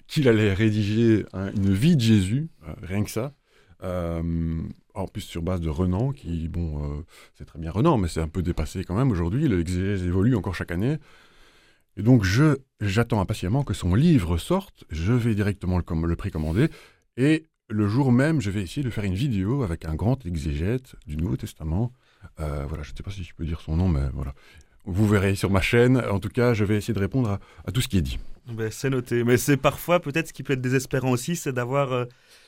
[0.06, 2.48] qu'il allait rédiger une vie de Jésus,
[2.82, 3.34] rien que ça.
[3.84, 4.62] Euh,
[4.94, 8.20] en plus sur base de Renan, qui, bon, euh, c'est très bien Renan, mais c'est
[8.20, 10.96] un peu dépassé quand même aujourd'hui, l'exégèse évolue encore chaque année.
[11.98, 16.68] Et donc je j'attends impatiemment que son livre sorte, je vais directement le, le précommander,
[17.16, 20.94] et le jour même, je vais essayer de faire une vidéo avec un grand exégète
[21.06, 21.92] du Nouveau Testament.
[22.40, 24.34] Euh, voilà, je ne sais pas si je peux dire son nom, mais voilà.
[24.84, 25.98] Vous verrez sur ma chaîne.
[25.98, 28.18] En tout cas, je vais essayer de répondre à, tout ce qui est dit.
[28.50, 29.22] Ben, c'est noté.
[29.22, 32.04] Mais c'est parfois, peut-être, ce qui peut être désespérant aussi, c'est d'avoir euh,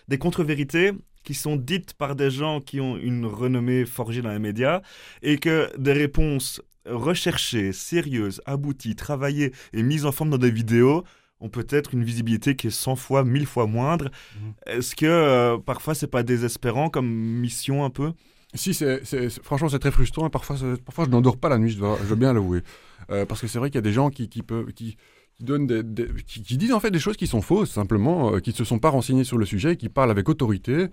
[0.09, 4.39] des contre-vérités qui sont dites par des gens qui ont une renommée forgée dans les
[4.39, 4.81] médias
[5.23, 11.05] et que des réponses recherchées, sérieuses, abouties, travaillées et mises en forme dans des vidéos
[11.41, 14.11] ont peut-être une visibilité qui est 100 fois, 1000 fois moindre.
[14.37, 14.53] Mhm.
[14.67, 18.13] Est-ce que euh, parfois c'est pas désespérant comme mission un peu?
[18.53, 19.05] Si, c'est,
[19.45, 20.27] franchement, c'est très frustrant.
[20.27, 22.63] Et parfois, parfois, je n'endors pas la nuit, je dois, bien l'avouer.
[23.11, 24.97] Euh, parce que c'est vrai qu'il y a des gens qui, qui, peuvent, qui,
[25.39, 25.85] donnent des,
[26.27, 28.81] qui, disent en fait des choses qui sont fausses, simplement, euh, qui ne se sont
[28.81, 30.89] pas renseignés sur le sujet, qui parlent avec autorité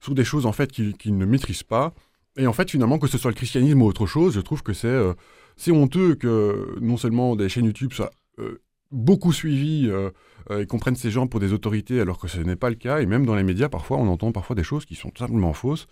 [0.00, 1.94] sur des choses en fait qu'ils ne maîtrisent pas.
[2.36, 4.72] Et en fait, finalement, que ce soit le christianisme ou autre chose, je trouve que
[4.72, 5.14] c'est euh,
[5.68, 8.10] honteux que non seulement des chaînes YouTube soient
[8.90, 9.90] beaucoup suivies
[10.50, 13.00] et qu'on prenne ces gens pour des autorités alors que ce n'est pas le cas.
[13.00, 15.86] Et même dans les médias, parfois, on entend parfois des choses qui sont simplement fausses.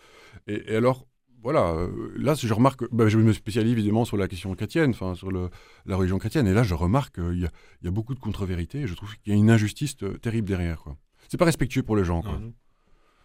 [0.46, 1.06] Et, alors,
[1.42, 5.14] voilà, euh, là, je remarque, bah, je me spécialise évidemment sur la question chrétienne, enfin
[5.14, 7.48] sur la religion chrétienne, et là, je remarque qu'il
[7.82, 10.48] y, a beaucoup de contre-vérités, et je trouve qu'il y a une injustice euh, terrible
[10.48, 10.84] derrière.
[11.28, 12.22] C'est pas respectueux pour les gens.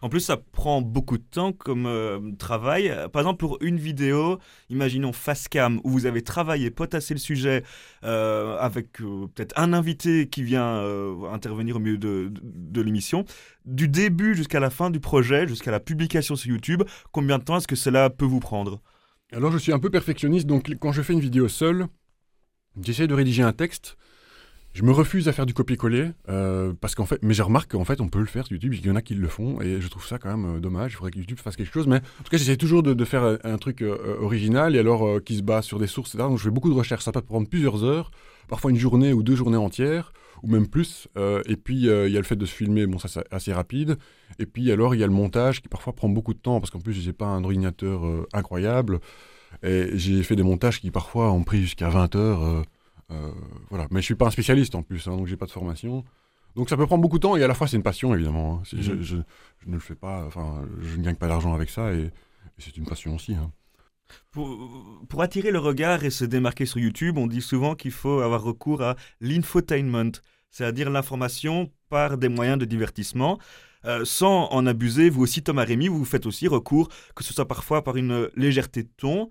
[0.01, 2.93] En plus, ça prend beaucoup de temps comme euh, travail.
[3.11, 7.63] Par exemple, pour une vidéo, imaginons Facecam, où vous avez travaillé, potassé le sujet
[8.03, 10.83] euh, avec euh, peut-être un invité qui vient
[11.31, 13.25] intervenir au milieu de, de l'émission.
[13.65, 17.57] Du début jusqu'à la fin du projet, jusqu'à la publication sur YouTube, combien de temps
[17.57, 18.81] est-ce que cela peut vous prendre?
[19.31, 21.87] Alors, je suis un peu perfectionniste, donc quand je fais une vidéo seule,
[22.81, 23.97] j'essaie de rédiger un texte
[24.75, 27.85] je me refuse à faire du copier-coller, euh, parce qu'en fait, mais je remarque qu'en
[27.85, 29.79] fait, on peut le faire sur YouTube, il y en a qui le font, et
[29.79, 31.95] je trouve ça quand même euh, dommage, il faudrait que YouTube fasse quelque chose, mais
[31.95, 35.43] en tout cas, j'essaie toujours de, faire un, truc euh, original, et alors qui se
[35.43, 36.27] base sur des sources, etc.
[36.27, 38.11] Donc je fais beaucoup de recherches, ça peut prendre plusieurs heures,
[38.49, 40.11] parfois une journée ou deux journées entières,
[40.43, 41.07] ou même plus,
[41.47, 43.97] et puis il y a le fait de se filmer, bon ça c'est assez rapide,
[44.39, 46.69] et puis alors il y a le montage qui parfois prend beaucoup de temps, parce
[46.69, 48.01] qu'en plus j'ai pas un ordinateur
[48.33, 48.99] incroyable,
[49.63, 52.61] et j'ai fait des montages qui parfois ont pris jusqu'à 20 heures, euh,
[53.69, 53.87] voilà.
[53.91, 56.03] Mais je suis pas un spécialiste en plus, hein, donc j'ai pas de formation.
[56.55, 58.61] Donc ça peut prendre beaucoup de temps et à la fois c'est une passion évidemment.
[58.63, 58.77] Hein.
[58.77, 59.01] Mhm.
[59.01, 59.15] Je,
[59.67, 62.11] ne le fais pas, enfin je ne gagne pas d'argent avec ça et,
[62.57, 63.33] c'est une passion aussi.
[63.33, 63.51] Hein.
[64.31, 64.57] Pour,
[65.09, 68.43] pour, attirer le regard et se démarquer sur YouTube, on dit souvent qu'il faut avoir
[68.43, 70.11] recours à l'infotainment,
[70.51, 73.39] c'est-à-dire l'information par des moyens de divertissement.
[73.83, 77.47] Euh, sans en abuser, vous aussi Thomas Rémy, vous faites aussi recours, que ce soit
[77.47, 79.29] parfois par une légèreté de ton,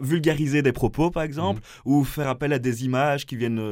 [0.00, 1.92] vulgariser des propos, par exemple, mhm.
[1.92, 3.62] ou faire appel à des images qui viennent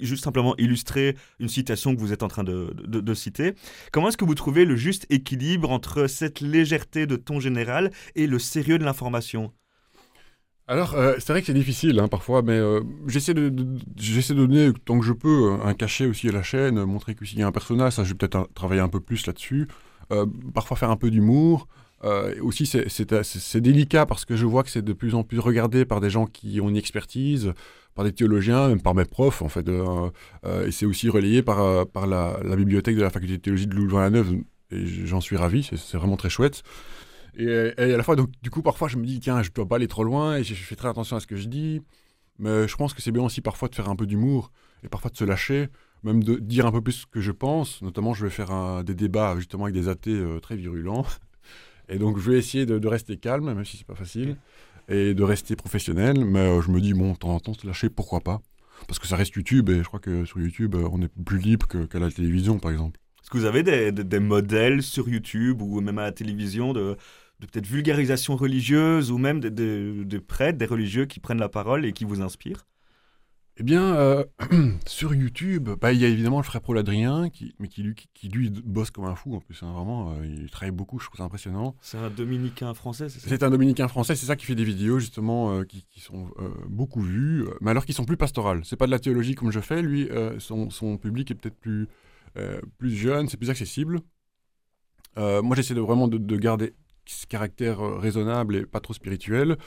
[0.00, 3.54] juste simplement illustrer une citation que vous êtes en train de, de citer.
[3.92, 8.26] Comment est-ce que vous trouvez le juste équilibre entre cette légèreté de ton général et
[8.26, 9.52] le sérieux de l'information?
[10.70, 13.52] Alors, euh, c'est vrai que c'est difficile hein, parfois, mais euh, j'essaie de,
[13.96, 17.24] j'essaie de donner tant que je peux un cachet aussi à la chaîne, montrer que
[17.24, 19.66] s'il y a un personnage, ça je vais peut-être travailler un peu plus là-dessus.
[20.12, 21.66] Euh, parfois faire un peu d'humour.
[22.42, 26.00] Aussi, c'est délicat parce que je vois que c'est de plus en plus regardé par
[26.00, 27.52] des gens qui ont une expertise,
[27.94, 29.68] par des théologiens, même par mes profs en fait.
[29.68, 34.38] et c'est aussi relayé par, par la, bibliothèque de la faculté de théologie de Louvain-la-Neuve.
[34.72, 36.62] Et j'en suis ravi, c'est vraiment très chouette.
[37.36, 39.76] Et, à la fois, donc, du coup, parfois, je me dis, tiens, je dois pas
[39.76, 41.80] aller trop loin et je, fais très attention à ce que je dis.
[42.38, 44.50] Mais je pense que c'est bien aussi parfois de faire un peu d'humour
[44.82, 45.68] et parfois de se lâcher,
[46.02, 47.82] même de dire un peu plus ce que je pense.
[47.82, 51.04] Notamment, je vais faire des débats justement avec des athées euh, très virulents.
[51.90, 54.36] Et donc, je vais essayer de, rester calme, même si c'est pas facile,
[54.88, 56.24] et de rester professionnel.
[56.24, 58.40] Mais euh, je me dis, bon, de temps en temps, se lâcher, pourquoi pas?
[58.86, 61.38] Parce que ça reste YouTube et je crois que sur YouTube, euh, on est plus
[61.38, 62.98] libre qu'à la télévision, par exemple.
[63.22, 66.96] Est-ce que vous avez des, des, modèles sur YouTube ou même à la télévision de,
[67.40, 71.92] de peut-être vulgarisation religieuse ou même des prêtres, des religieux qui prennent la parole et
[71.92, 72.64] qui vous inspirent?
[73.56, 74.24] Eh bien, euh,
[74.86, 77.94] sur YouTube, bah, il y a évidemment le frère Paul Adrien, qui, mais qui lui,
[78.14, 79.62] qui, lui bosse comme un fou en plus.
[79.62, 81.74] Hein, vraiment, euh, il travaille beaucoup, je trouve ça impressionnant.
[81.82, 84.64] C'est un dominicain français, c'est ça C'est un dominicain français, c'est ça qui fait des
[84.64, 86.30] vidéos justement euh, qui, sont
[86.68, 88.62] beaucoup vues, mais alors qui sont plus pastorales.
[88.64, 90.08] C'est pas de la théologie comme je fais, lui,
[90.38, 91.88] son, son, public est peut-être plus,
[92.78, 94.00] plus jeune, c'est plus accessible.
[95.16, 99.58] moi, j'essaie de vraiment de garder ce caractère raisonnable et pas trop spirituel.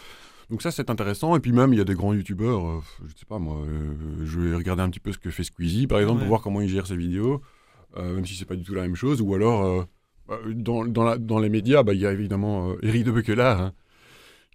[0.49, 1.35] Donc ça, c'est intéressant.
[1.35, 3.57] Et puis même, il y a des grands youtubeurs, euh, je ne sais pas moi,
[3.57, 3.93] euh,
[4.25, 6.61] je vais regarder un petit peu ce que fait Squeezie, par exemple, pour voir comment
[6.61, 7.41] il gère ses vidéos,
[7.97, 9.21] même si c'est pas du tout la même chose.
[9.21, 9.87] Ou alors,
[10.53, 13.73] dans, dans, la, dans, les médias, bah, il y a évidemment Eric de Bequelard, hein,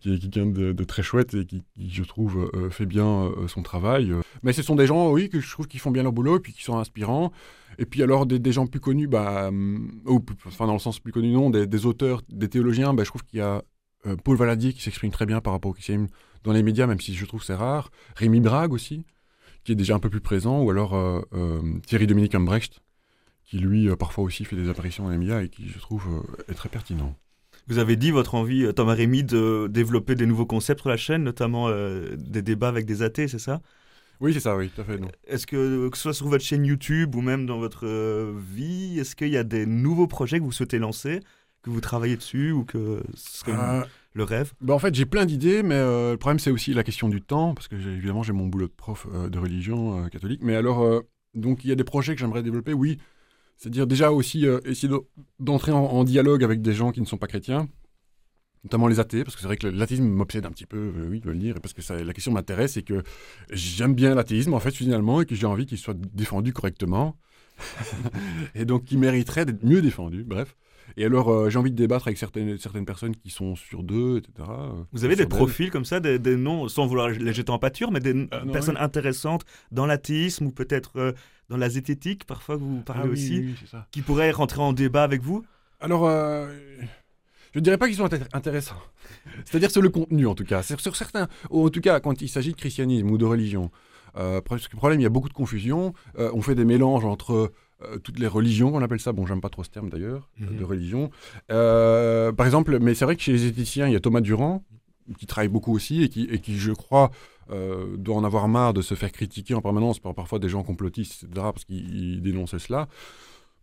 [0.00, 4.12] qui est quelqu'un de, très chouette et qui, je trouve, fait bien son travail.
[4.42, 6.40] Mais ce sont des gens, oui, que je trouve qui font bien leur boulot et
[6.40, 7.32] puis qui sont inspirants.
[7.78, 10.02] Et puis alors des, gens plus connus, bah, hum,
[10.46, 13.38] enfin dans le sens plus connu non, des, auteurs, des théologiens, bah, je trouve qu'il
[13.38, 13.62] y a
[14.06, 16.08] euh, Paul Valadier qui s'exprime très bien par rapport au christianisme
[16.44, 17.90] dans les médias, même si je trouve c'est rare.
[18.16, 19.04] Rémi Brague aussi,
[19.64, 22.80] qui est déjà un peu plus présent, ou alors euh, euh, Thierry Dominique Ambrecht,
[23.44, 26.54] qui lui parfois aussi fait des apparitions dans les médias et qui je trouve est
[26.54, 27.16] très pertinent.
[27.66, 31.24] Vous avez dit votre envie, Thomas Rémy, de développer des nouveaux concepts sur la chaîne,
[31.24, 31.70] notamment
[32.16, 33.60] des débats avec des athées, c'est ça?
[34.20, 35.00] Oui, c'est ça, oui, tout à fait.
[35.26, 37.86] Est-ce que, que ce soit sur votre chaîne YouTube ou même dans votre
[38.36, 41.20] vie, est-ce qu'il y a des nouveaux projets que vous souhaitez lancer,
[41.68, 43.82] que vous travaillez dessus ou que ce serait euh,
[44.14, 44.52] le rêve?
[44.60, 47.22] bah En fait, j'ai plein d'idées, mais euh, le problème, c'est aussi la question du
[47.22, 50.40] temps, parce que évidemment, j'ai mon boulot de prof de religion catholique.
[50.42, 51.02] Mais alors,
[51.34, 52.98] donc, il y a des projets que j'aimerais développer, oui.
[53.56, 54.92] C'est-à-dire déjà aussi essayer
[55.40, 57.68] d'entrer en, dialogue avec des gens qui ne sont pas chrétiens
[58.64, 61.20] notamment les athées, parce que c'est vrai que l'athéisme m'obsède un petit peu, euh, oui,
[61.22, 63.02] je veux le dire, parce que ça, la question m'intéresse et que
[63.50, 67.16] j'aime bien l'athéisme, en fait, finalement, et que j'ai envie qu'il soit défendu correctement,
[68.54, 70.56] et donc qu'il mériterait d'être mieux défendu, bref.
[70.96, 74.18] Et alors, euh, j'ai envie de débattre avec certaines, certaines personnes qui sont sur deux,
[74.18, 74.48] etc.
[74.92, 78.00] Vous avez des profils comme ça, des, noms, sans vouloir les jeter en pâture, mais
[78.00, 81.12] des ah, personnes intéressantes dans l'athéisme ou peut-être euh,
[81.48, 83.54] dans la zététique, parfois vous parlez ah aussi,
[83.90, 85.44] qui pourraient rentrer en débat avec vous?
[85.80, 86.08] Alors,
[87.52, 88.82] je ne dirais pas qu'ils sont intéressants.
[89.44, 90.62] C'est-à-dire sur le contenu, en tout cas.
[90.62, 93.70] Sur, sur certains, en tout cas, quand il s'agit de christianisme ou de religion.
[94.16, 95.94] Euh, parce que le problème, il y a beaucoup de confusion.
[96.18, 99.12] Euh, on fait des mélanges entre euh, toutes les religions, on appelle ça.
[99.12, 100.56] Bon, j'aime pas trop ce terme d'ailleurs, mhm.
[100.56, 101.10] de religion.
[101.48, 104.64] par exemple, mais c'est vrai que chez les éthiciens, il y a Thomas Durand,
[105.18, 107.10] qui travaille beaucoup aussi et qui, et qui je crois,
[107.96, 111.24] doit en avoir marre de se faire critiquer en permanence par parfois des gens complotistes,
[111.24, 112.88] etc., parce qu'il dénonçait cela.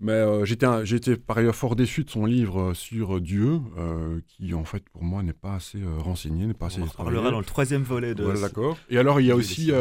[0.06, 4.54] Mais euh, j'étais par ailleurs fort déçu de son livre euh, sur Dieu, euh, qui
[4.54, 6.80] en fait pour moi n'est pas assez renseigné, n'est pas assez.
[6.80, 8.24] On parlera dans le troisième volet de.
[8.24, 8.78] Voilà, d'accord.
[8.92, 9.72] Et alors il y a aussi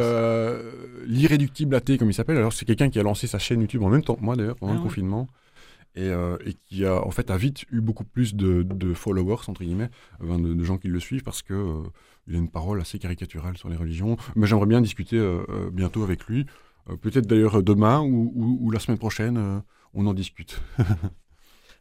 [1.07, 2.38] l'irréductible athée, comme il s'appelle.
[2.38, 4.57] Alors c'est quelqu'un qui a lancé sa chaîne YouTube en même temps que moi d'ailleurs
[4.57, 5.28] pendant ah le confinement.
[5.96, 9.62] Et, et, qui a en fait a vite eu beaucoup plus de, de followers entre
[9.62, 9.90] guillemets,
[10.22, 11.82] de, gens qui le suivent parce que
[12.26, 14.16] il a une parole assez caricaturale sur les religions.
[14.36, 15.22] Mais j'aimerais bien discuter
[15.70, 16.46] bientôt avec lui,
[17.03, 19.62] peut-être d'ailleurs demain ou, ou, la semaine prochaine
[19.95, 20.61] on en discute.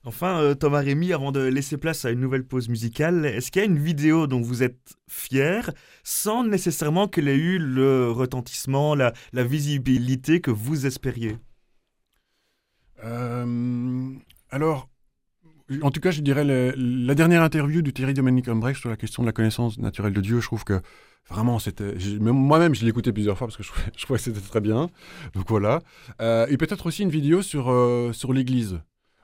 [0.06, 3.62] Enfin, euh, Thomas Rémy, avant de laisser place à une nouvelle pause musicale, est-ce qu'il
[3.62, 5.72] y a une vidéo dont vous êtes fier,
[6.04, 11.38] sans nécessairement qu'elle ait eu le retentissement, la, visibilité que vous espériez?
[13.06, 14.10] Euh,
[14.50, 14.90] Alors,
[15.82, 19.24] en tout cas, je dirais la dernière interview du Thierry Dominique Humbrecht sur la question
[19.24, 20.82] de la connaissance naturelle de Dieu, je trouve que
[21.30, 21.96] vraiment, c'était.
[22.20, 24.90] Moi-même, je l'ai écouté plusieurs fois parce que je, je trouvais que c'était très bien.
[25.34, 25.82] Donc voilà.
[26.22, 28.82] Euh, et peut-être aussi une vidéo sur, euh, sur l'Église,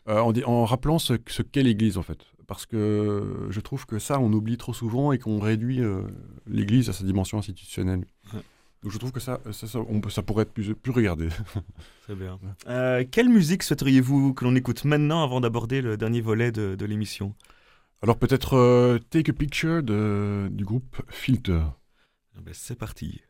[0.08, 2.20] euh, en, en, rappelant ce, qu'est l'Église en fait.
[2.48, 5.82] parce que je trouve que ça, on oublie trop souvent et qu'on réduit
[6.48, 8.06] l'Église à sa dimension institutionnelle.
[8.84, 11.28] Donc je trouve que ça, ça, ça, on ça pourrait être plus, plus regardé.
[12.04, 12.40] Très bien.
[12.68, 16.86] Euh, quelle musique souhaiteriez-vous que l'on écoute maintenant avant d'aborder le dernier volet de, de
[16.86, 17.36] l'émission?
[18.02, 21.64] Alors peut-être euh, Take a Picture de, du groupe Filter.
[22.38, 23.22] Ah ben, C'est parti.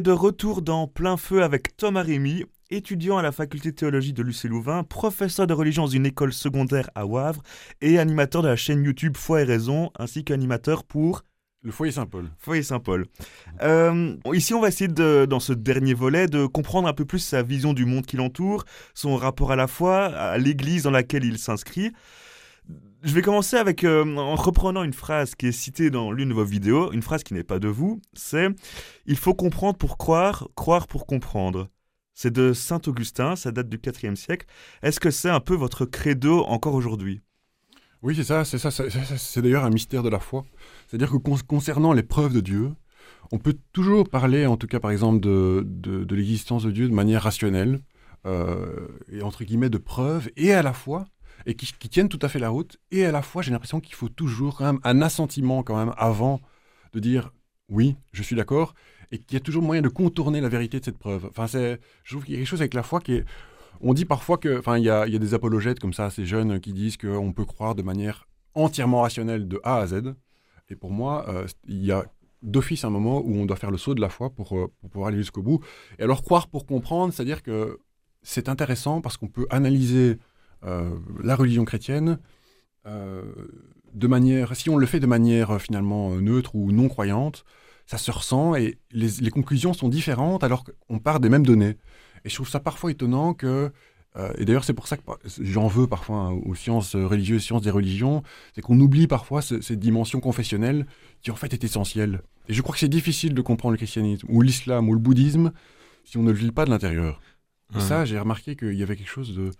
[0.00, 4.14] Est de retour dans plein feu avec Thomas Rémy, étudiant à la faculté de théologie
[4.14, 7.42] de l'UC Louvain, professeur de religion dans une école secondaire à Wavre
[7.82, 11.22] et animateur de la chaîne YouTube Foi et Raison, ainsi qu'animateur pour
[11.62, 12.30] Le foyer Saint-Paul.
[12.38, 13.08] Foyer Saint-Paul.
[13.60, 17.18] Euh, ici, on va essayer, de, dans ce dernier volet, de comprendre un peu plus
[17.18, 21.24] sa vision du monde qui l'entoure, son rapport à la foi, à l'église dans laquelle
[21.24, 21.92] il s'inscrit.
[23.02, 26.44] Je vais commencer euh, en reprenant une phrase qui est citée dans l'une de vos
[26.44, 28.48] vidéos, une phrase qui n'est pas de vous, c'est
[29.06, 31.68] «Il faut comprendre pour croire, croire pour comprendre».
[32.14, 34.46] C'est de Saint Augustin, ça date du IVe siècle.
[34.82, 37.22] Est-ce que c'est un peu votre credo encore aujourd'hui?
[38.02, 40.44] Oui, c'est ça, c'est ça, c'est- d'ailleurs un mystère de la foi.
[40.86, 42.72] C'est-à-dire que con- concernant les preuves de Dieu,
[43.32, 46.86] on peut toujours parler, en tout cas par exemple, de, de, de l'existence de Dieu
[46.86, 47.80] de manière rationnelle,
[48.26, 51.06] euh, et entre guillemets de preuves, et à la fois,
[51.46, 53.94] et qui, tiennent tout à fait la route, et à la fois j'ai l'impression qu'il
[53.94, 56.40] faut toujours quand même un assentiment quand même avant
[56.92, 57.32] de dire
[57.68, 58.74] oui, je suis d'accord,
[59.12, 61.30] et qu'il y a toujours moyen de contourner la vérité de cette preuve.
[61.30, 61.78] Enfin, je
[62.10, 63.24] trouve qu'il y a quelque chose avec la foi qui est...
[63.80, 66.60] On dit parfois que, enfin, il y y a des apologètes comme ça, ces jeunes
[66.60, 70.14] qui disent qu'on peut croire de manière entièrement rationnelle de A à Z.
[70.68, 72.04] Et pour moi, euh, il y a
[72.42, 74.90] d'office un moment où on doit faire le saut de la foi pour, euh, pour
[74.90, 75.60] pouvoir aller jusqu'au bout.
[75.98, 77.78] Et alors croire pour comprendre, c'est-à-dire que
[78.22, 80.18] c'est intéressant parce qu'on peut analyser
[80.62, 82.18] la religion chrétienne
[82.86, 83.22] euh,
[83.94, 87.44] de manière, si on le fait de manière euh, finalement euh, neutre ou non croyante,
[87.86, 91.76] ça se ressent et les, les conclusions sont différentes alors qu'on part des mêmes données.
[92.24, 93.72] Et je trouve ça parfois étonnant que,
[94.16, 95.02] euh, et d'ailleurs c'est pour ça que
[95.40, 98.22] j'en veux parfois hein, aux sciences religieuses, sciences des religions,
[98.54, 100.86] c'est qu'on oublie parfois ce- cette dimension confessionnelle
[101.20, 102.22] qui en fait est essentielle.
[102.48, 105.52] Et je crois que c'est difficile de comprendre le christianisme ou l'islam ou le bouddhisme
[106.04, 107.20] si on ne le vit pas de l'intérieur.
[107.74, 109.50] Et ça, j'ai remarqué qu'il y avait quelque chose de...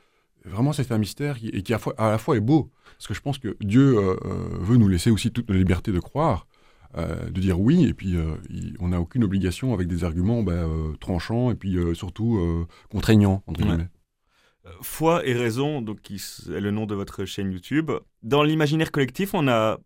[0.45, 2.71] Vraiment, c'est un mystère qui- et qui à, fois- à la fois est beau.
[2.97, 5.93] Parce que je pense que Dieu euh, euh, veut nous laisser aussi toute la liberté
[5.93, 6.47] de croire,
[6.97, 10.45] euh, de dire oui, et puis euh, il- on n'a aucune obligation avec des arguments
[10.49, 13.89] euh, tranchants et puis surtout contraignants, entre guillemets.
[14.83, 17.91] Foi et raison, donc qui est le nom de votre chaîne YouTube.
[18.23, 19.79] Dans l'imaginaire collectif, on a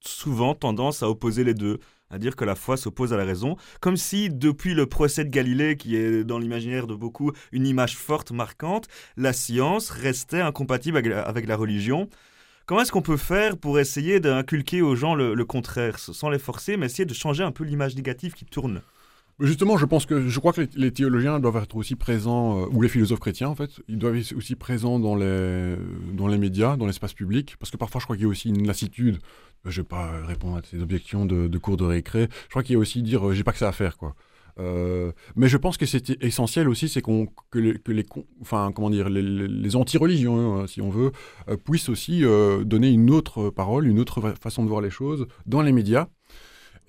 [0.00, 1.78] souvent tendance à opposer les deux,
[2.10, 5.30] à dire que la foi s'oppose à la raison, comme si depuis le procès de
[5.30, 10.98] Galilée, qui est dans l'imaginaire de beaucoup une image forte, marquante, la science restait incompatible
[10.98, 12.08] avec la, religion.
[12.66, 16.38] Comment est-ce qu'on peut faire pour essayer d'inculquer aux gens le, le contraire, sans les
[16.38, 18.82] forcer, mais essayer de changer un peu l'image négative qui tourne?
[19.40, 22.82] Justement, je pense que je crois que les, théologiens doivent être aussi présents, euh, ou
[22.82, 25.76] les philosophes chrétiens en fait, ils doivent être aussi présents dans les,
[26.12, 28.50] dans les médias, dans l'espace public, parce que parfois je crois qu'il y a aussi
[28.50, 29.18] une lassitude.
[29.64, 32.28] Je vais pas répondre à ces objections de, cours de récré.
[32.44, 34.14] Je crois qu'il y a aussi dire euh, j'ai pas que ça à faire quoi.
[34.58, 38.90] Euh, mais je pense que c'est essentiel aussi, c'est qu'on que les, que enfin comment
[38.90, 41.12] dire les, anti-religions, hein, si on veut,
[41.48, 45.26] euh, puissent aussi donner une autre parole, une autre fa- façon de voir les choses
[45.46, 46.08] dans les médias.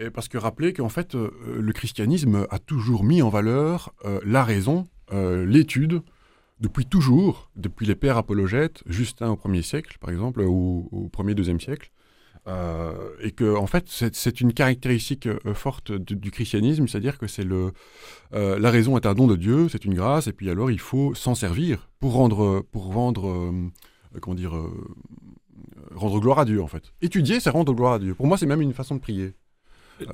[0.09, 1.29] Parce que rappelez qu'en fait, euh,
[1.59, 6.01] le christianisme a toujours mis en valeur euh, la raison, euh, l'étude,
[6.59, 11.33] depuis toujours, depuis les pères apologètes, Justin au 1er siècle, par exemple, ou au 1er,
[11.33, 11.91] 2e siècle.
[12.47, 17.43] Euh, et que, en fait, c'est une caractéristique euh, forte du, christianisme, c'est-à-dire que c'est
[17.43, 17.71] le,
[18.33, 20.79] euh, la raison est un don de Dieu, c'est une grâce, et puis alors il
[20.79, 23.69] faut s'en servir pour rendre, pour rendre, euh,
[24.21, 24.71] comment dire, euh,
[25.93, 26.93] rendre gloire à Dieu, en fait.
[27.01, 28.15] Étudier, c'est rendre gloire à Dieu.
[28.15, 29.33] Pour moi, c'est même une façon de prier.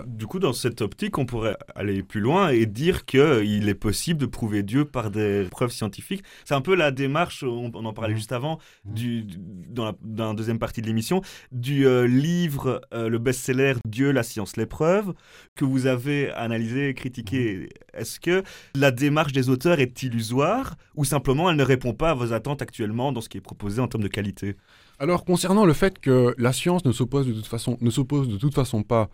[0.05, 4.19] Du coup, dans cette optique, on pourrait aller plus loin et dire qu'il est possible
[4.19, 6.23] de prouver Dieu par des preuves scientifiques.
[6.45, 8.17] C'est un peu la démarche, on, on en parlait Mhm.
[8.17, 9.37] juste avant, du, du-
[9.69, 11.21] dans, la, dans la deuxième partie de l'émission,
[11.51, 15.13] du euh, livre, euh, le best-seller Dieu, la science, les preuves,
[15.55, 17.69] que vous avez analysé critiqué.
[17.93, 18.43] Est-ce que
[18.75, 22.61] la démarche des auteurs est illusoire ou simplement elle ne répond pas à vos attentes
[22.61, 24.55] actuellement dans ce qui est proposé en termes de qualité?
[24.99, 28.37] Alors, concernant le fait que la science ne s'oppose de toute façon, ne s'oppose de
[28.37, 29.09] toute façon pas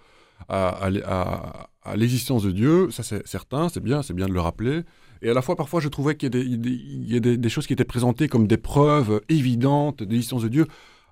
[0.48, 4.28] à, à l'e- à- à l'existence de Dieu, ça c'est certain, c'est bien, c'est bien
[4.28, 4.82] de le rappeler.
[5.22, 8.28] Et à la fois, parfois, je trouvais qu'il y a des, choses qui étaient présentées
[8.28, 10.68] comme des preuves évidentes de l'existence de Dieu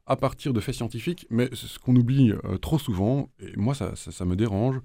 [0.06, 4.26] à partir de faits scientifiques, mais ce qu'on oublie euh, trop souvent, et moi ça,
[4.26, 4.82] me dérange,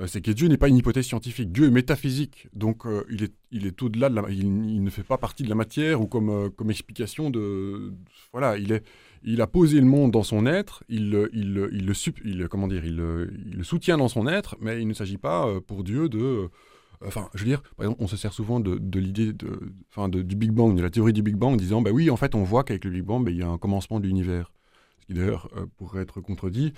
[0.00, 1.52] euh, c'est que Dieu n'est pas une hypothèse scientifique.
[1.52, 5.42] Dieu est métaphysique, donc euh, il est, il de la, il, ne fait pas partie
[5.42, 7.92] de la matière ou comme explication de,
[8.32, 8.84] voilà, il est,
[9.22, 11.92] il a posé le monde dans son être, il, le- il, il le
[12.24, 13.30] il, comment dire, il, le-
[13.62, 16.48] soutient dans son être, mais il ne s'agit pas euh, pour Dieu de, euh,
[17.04, 20.22] enfin, je veux dire, par exemple, on se sert souvent de, l'idée, de, enfin, du
[20.36, 22.42] Big Bang, de la théorie du Big Bang, en disant, bah oui, en fait, on
[22.44, 24.50] voit qu'avec le Big Bang, bah, il y a un commencement de l'univers,
[25.00, 26.72] ce qui d'ailleurs euh, pourrait être contredit,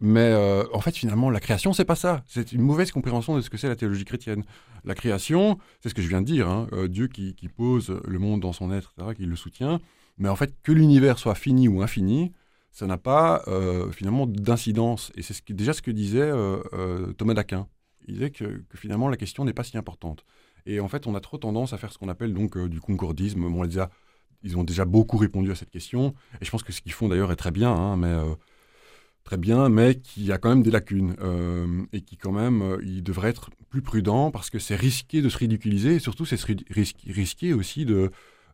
[0.00, 0.34] mais
[0.72, 2.22] en fait, finalement, la création, c'est pas ça.
[2.26, 4.44] C'est une mauvaise compréhension de ce que c'est la théologie chrétienne.
[4.84, 8.18] La création, c'est ce que je viens de dire, hein, Dieu qui, qui pose le
[8.18, 9.80] monde dans son être, etc., qui le soutient.
[10.18, 12.32] Mais en fait, que l'univers soit fini ou infini,
[12.70, 15.12] ça n'a pas euh, finalement d'incidence.
[15.16, 17.68] Et c'est déjà ce que disait euh, euh, Thomas d'Aquin.
[18.06, 20.24] Il disait que, finalement la question n'est pas si importante.
[20.66, 23.40] Et en fait, on a trop tendance à faire ce qu'on appelle donc du concordisme.
[23.50, 23.90] Bon, déjà-
[24.42, 26.14] ils ont déjà beaucoup répondu à cette question.
[26.40, 28.14] Et je pense que ce qu'ils font d'ailleurs est très bien, hein, mais
[29.24, 31.16] très bien, mais qui a quand même des lacunes
[31.92, 35.38] et qui quand même, euh, il être plus prudent parce que c'est risqué de se
[35.38, 36.38] ridiculiser et surtout c'est
[36.70, 38.10] risqué aussi de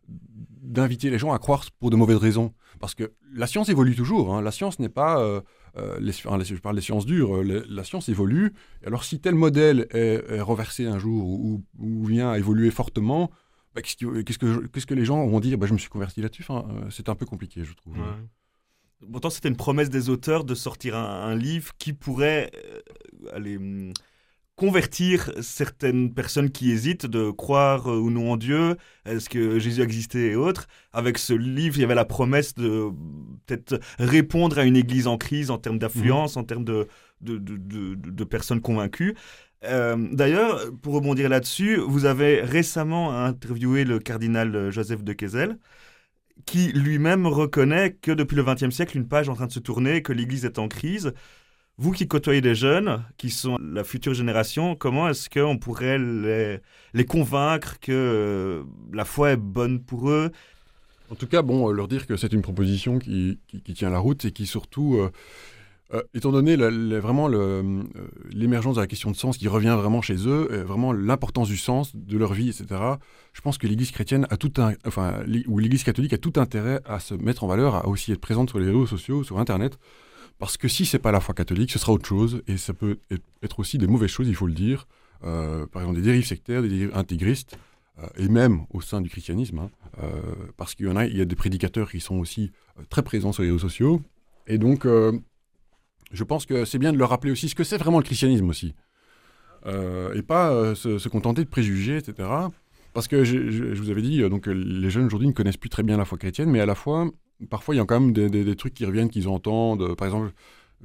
[0.07, 2.53] d'inviter les gens à croire pour de mauvaises raisons.
[2.79, 4.33] Parce que la science évolue toujours.
[4.33, 4.41] hein.
[4.41, 5.41] La science n'est pas euh,
[5.77, 8.53] euh, je parle des sciences dures, euh, la science évolue.
[8.85, 11.63] Alors, si tel modèle est, est reversé un jour ou,
[12.05, 13.31] vient à évoluer fortement,
[13.73, 13.97] bah, qu'est-ce,
[14.37, 15.57] que, qu'est-ce que les gens vont dire?
[15.57, 16.45] Bah, Je me suis converti là-dessus.
[16.89, 17.97] C'est un peu compliqué, je trouve.
[19.11, 22.51] Pourtant, c'était une promesse des auteurs de sortir un, livre qui pourrait
[23.33, 23.93] aller, hum,
[24.55, 29.81] convertir certaines personnes qui hésitent de croire euh, ou non en Dieu, est-ce que Jésus
[29.81, 30.67] existait et autres.
[30.93, 32.91] Avec ce livre, il y avait la promesse de euh,
[33.47, 36.87] peut-être répondre à une église en crise en termes d'affluence, en termes de,
[37.21, 39.15] de, de- personnes convaincues.
[39.63, 45.57] Euh, D'ailleurs, pour rebondir là-dessus, vous avez récemment interviewé le cardinal euh, Joseph de Kessel,
[46.45, 49.59] qui lui-même reconnaît que depuis le XXe siècle, une page est en train de se
[49.59, 51.13] tourner, que l'Église est en crise.
[51.81, 57.05] Vous qui côtoyez des jeunes, qui sont la future génération, comment est-ce qu'on pourrait les,
[57.05, 58.63] convaincre que euh,
[58.93, 60.29] la foi est bonne pour eux?
[61.09, 63.39] En tout cas, bon, euh, leur dire que c'est une proposition qui,
[63.73, 64.99] tient la route et qui surtout,
[65.91, 67.27] euh, étant donné vraiment
[68.29, 71.95] l'émergence de la question de sens qui revient vraiment chez eux, vraiment l'importance du sens
[71.95, 72.79] de leur vie, etc.
[73.33, 76.99] Je pense que l'Église chrétienne a tout un, enfin, l'Église catholique a tout intérêt à
[76.99, 79.79] se mettre en valeur, à aussi être présente sur les réseaux sociaux, sur Internet,
[80.41, 82.97] parce que si c'est pas la foi catholique, ce sera autre chose et ça peut
[83.11, 84.87] être- aussi des mauvaises choses, il faut le dire.
[85.23, 87.55] Euh, par exemple, des dérives sectaires, des dérives intégristes,
[87.99, 89.59] euh, et même au sein du christianisme.
[89.59, 89.69] hein.
[90.03, 90.19] Euh,
[90.57, 92.51] parce qu'il y en a, il y a des prédicateurs qui sont aussi
[92.89, 94.01] très présents sur les réseaux sociaux.
[94.47, 94.85] Et donc,
[96.11, 98.49] je pense que c'est bien de leur rappeler aussi ce que c'est vraiment le christianisme
[98.49, 98.73] aussi.
[99.67, 102.27] Et pas se, contenter de préjugés, etc.
[102.93, 105.83] Parce que je, je- vous avais dit, donc les jeunes aujourd'hui ne connaissent plus très
[105.83, 107.09] bien la foi chrétienne, mais à la fois,
[107.49, 109.95] parfois il y a quand même des, trucs qui reviennent, qu'ils entendent.
[109.95, 110.31] Par exemple,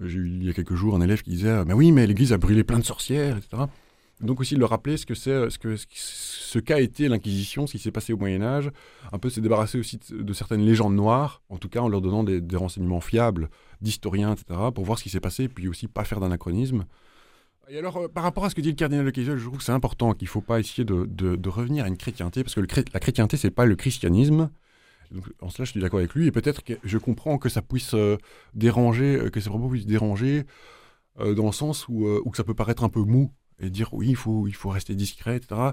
[0.02, 2.32] j'ai eu il y a quelques jours un élève qui disait, mais oui, mais l'Église
[2.32, 3.64] a brûlé plein de sorcières, etc.
[4.20, 5.58] Donc aussi de leur rappeler ce que c'est, ce
[5.90, 8.70] ce, qu'a été l'Inquisition, ce qui s'est passé au Moyen Âge,
[9.12, 12.24] un peu se débarrasser aussi de, certaines légendes noires, en tout cas en leur donnant
[12.24, 13.50] des, renseignements fiables
[13.82, 16.86] d'historiens, etc., pour voir ce qui s'est passé, puis aussi pas faire d'anachronisme.
[17.68, 19.58] Et alors, euh, par rapport à ce que dit le cardinal de Kessel, je trouve
[19.58, 22.60] que c'est important qu'il ne faut pas essayer de, revenir à une chrétienté, parce que
[22.60, 24.48] la chrétienté, c'est pas le christianisme.
[25.40, 27.94] En cela, je suis d'accord avec lui, et peut-être que je comprends que ça puisse
[27.94, 28.16] euh,
[28.54, 30.44] déranger, euh, que ces propos puissent déranger,
[31.20, 34.16] euh, dans le sens où, ça peut paraître un peu mou, et dire oui, il
[34.16, 35.72] faut, il faut rester discret, etc.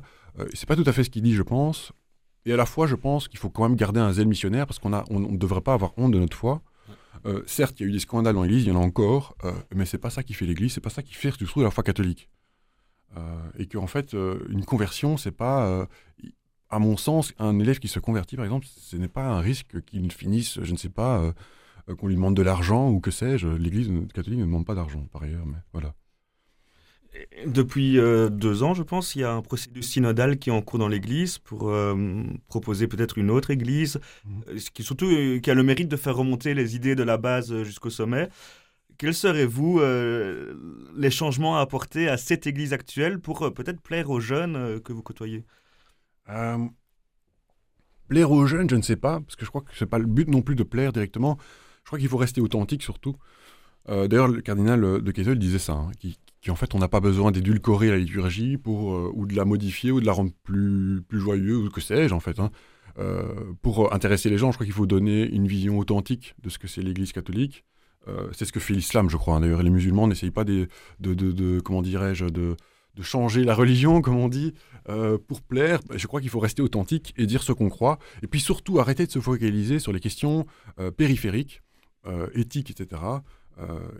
[0.54, 1.92] C'est pas tout à fait ce qu'il dit, je pense.
[2.46, 4.80] Et à la fois, je pense qu'il faut quand même garder un zèle missionnaire, parce
[4.80, 6.62] qu'on a- on ne devrait pas avoir honte de notre foi.
[7.46, 9.36] Certes, il y a eu des scandales dans l'Église, il y en a encore,
[9.74, 11.84] mais c'est pas ça qui fait l'Église, c'est pas ça qui fait surtout la foi
[11.84, 12.30] catholique.
[13.58, 14.14] Et qu'en fait,
[14.50, 15.88] une conversion, c'est pas,
[16.74, 19.84] à mon sens, un élève qui se convertit, par exemple, ce n'est pas un risque
[19.86, 21.32] qu'il finisse, je ne sais pas, euh,
[21.89, 23.47] euh, qu'on lui demande de l'argent ou que sais-je.
[23.47, 25.93] L'Église catholique ne demande pas d'argent, par ailleurs, mais voilà.
[27.45, 30.63] Depuis euh, deux ans, je pense, il y a un procédure synodal qui est en
[30.63, 34.57] cours dans l'Église pour euh, proposer peut-être une autre Église, Mhm.
[34.57, 35.07] ce qui surtout
[35.41, 38.30] qui a le mérite de faire remonter les idées de la base jusqu'au sommet.
[38.97, 39.80] Quels seraient, vous,
[40.95, 45.01] les changements à apporter à cette Église actuelle pour peut-être plaire aux jeunes que vous
[45.03, 45.43] côtoyez?
[46.30, 46.57] Euh,
[48.07, 50.05] plaire aux jeunes, je ne sais pas, parce que je crois que c'est pas le
[50.05, 51.38] but non plus de plaire directement.
[51.84, 53.15] Je crois qu'il faut rester authentique surtout.
[53.89, 56.99] Euh, D'ailleurs, le cardinal de Kessel disait ça, hein, qui- qu'en fait, on n'a pas
[56.99, 61.01] besoin d'édulcorer la liturgie pour, euh, ou de la modifier ou de la rendre plus,
[61.07, 62.39] plus joyeuse ou que sais-je en fait.
[62.39, 62.51] hein.
[63.63, 66.67] Pour intéresser les gens, je crois qu'il faut donner une vision authentique de ce que
[66.67, 67.65] c'est l'Église catholique.
[68.34, 69.36] C'est ce que fait l'islam, je crois.
[69.38, 69.39] hein.
[69.41, 70.67] D'ailleurs, les musulmans n'essayent pas de,
[70.99, 72.55] de- de- comment dirais-je, de,
[72.96, 74.54] de changer la religion, comme on dit,
[74.89, 75.80] euh, pour plaire.
[75.88, 78.00] Bah, Je crois qu'il faut rester authentique et dire ce qu'on croit.
[78.22, 80.46] Et puis surtout, arrêter de se focaliser sur les questions
[80.80, 81.62] euh, périphériques,
[82.06, 83.02] euh, éthiques, etc.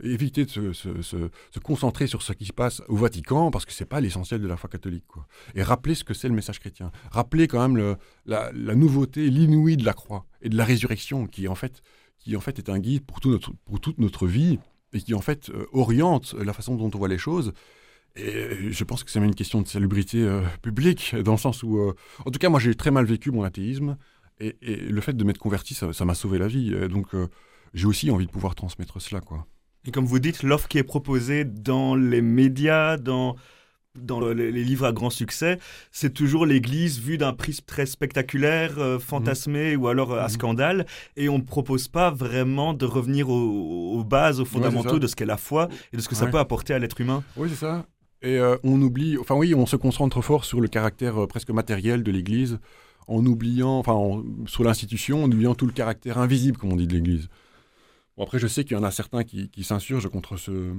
[0.02, 4.02] Éviter de se, concentrer sur ce qui se passe au Vatican, parce que c'est pas
[4.02, 5.06] l'essentiel de la foi catholique.
[5.54, 6.91] Et rappeler ce que c'est le message chrétien.
[7.12, 11.48] Rappeler quand même la, la nouveauté, l'inouï de la croix et de la résurrection, qui
[11.48, 11.84] en fait,
[12.18, 14.58] qui en fait est un guide pour, tout notre, pour toute notre vie
[14.91, 17.54] et qui en fait oriente la façon dont on voit les choses.
[18.16, 21.64] Et je pense que c'est même une question de salubrité euh, publique, dans le sens
[21.64, 21.93] où, euh,
[22.26, 23.97] en tout cas, moi j'ai très mal vécu mon athéisme,
[24.39, 26.74] et, et le fait de m'être converti, ça m'a sauvé la vie.
[26.74, 27.28] Et donc euh,
[27.74, 29.47] j'ai aussi envie de pouvoir transmettre cela, quoi.
[29.86, 33.36] Et comme vous dites, l'offre qui est proposée dans les médias, dans,
[33.99, 35.59] dans le- les livres à grand succès,
[35.91, 40.30] c'est toujours l'Église vue d'un prisme très spectaculaire, euh, fantasmé ou alors euh, à Mhm.
[40.30, 40.86] scandale.
[41.18, 45.16] Et on ne propose pas vraiment de revenir aux, aux bases, aux fondamentaux de ce
[45.16, 47.24] qu'est la foi et de ce que ça peut apporter à l'être humain.
[47.36, 47.86] Oui, c'est ça.
[48.24, 51.49] Et euh, on oublie, enfin oui, on se concentre fort sur le caractère euh, presque
[51.49, 52.57] matériel de l'Église,
[53.07, 56.88] en oubliant, enfin, en- sur l'institution, en oubliant tout le caractère invisible, comme on dit,
[56.88, 57.28] de l'Église.
[58.15, 60.74] Bon, après, je sais qu'il y en a certains qui, s'insurgent contre ce,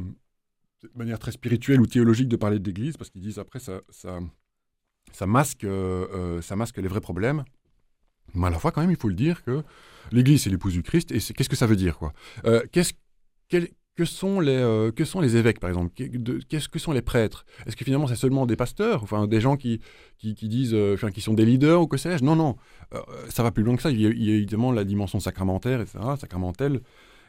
[0.80, 3.82] cette manière très spirituelle ou théologique de parler de l'Église, parce qu'ils disent après, ça,
[5.26, 7.44] masque, euh, ça masque les vrais problèmes.
[8.32, 9.62] Mais à la fois, quand même, il faut le dire que
[10.12, 12.14] l'Église, c'est l'épouse du Christ, et qu'est-ce que ça veut dire, quoi?
[12.72, 12.94] Qu'est-ce,
[13.96, 15.92] que sont les, euh, que sont les évêques, par exemple?
[16.48, 17.44] Qu'est-ce que sont les prêtres?
[17.66, 19.80] Est-ce que finalement c'est seulement des pasteurs, enfin des gens qui,
[20.18, 22.24] qui, disent, euh, qui sont des leaders ou que sais-je?
[22.24, 22.56] Non, non,
[22.92, 23.90] Euh, ça va plus loin que ça.
[23.90, 26.80] Il y, a, évidemment la dimension sacramentaire, etc., sacramentelle.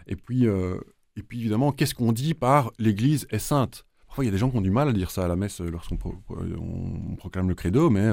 [0.07, 0.77] Et puis, euh,
[1.15, 4.37] et puis évidemment, qu'est-ce qu'on dit par l'Église est sainte Parfois, il y a des
[4.37, 7.15] gens qui ont du mal à dire ça à la messe lorsqu'on pro- pro- on
[7.15, 8.09] proclame le credo, mais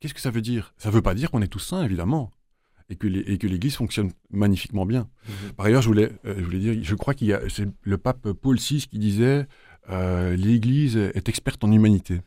[0.00, 0.72] qu'est-ce que ça veut dire?
[0.78, 2.30] Ça veut pas dire qu'on est tous saints, évidemment,
[2.90, 5.08] et que les- et que l'Église fonctionne magnifiquement bien.
[5.56, 7.96] Par ailleurs, je voulais, euh, je voulais dire, je crois qu'il y a, c'est le
[7.98, 9.46] pape Paul VI qui disait
[9.88, 12.20] euh, l'Église est experte en humanité.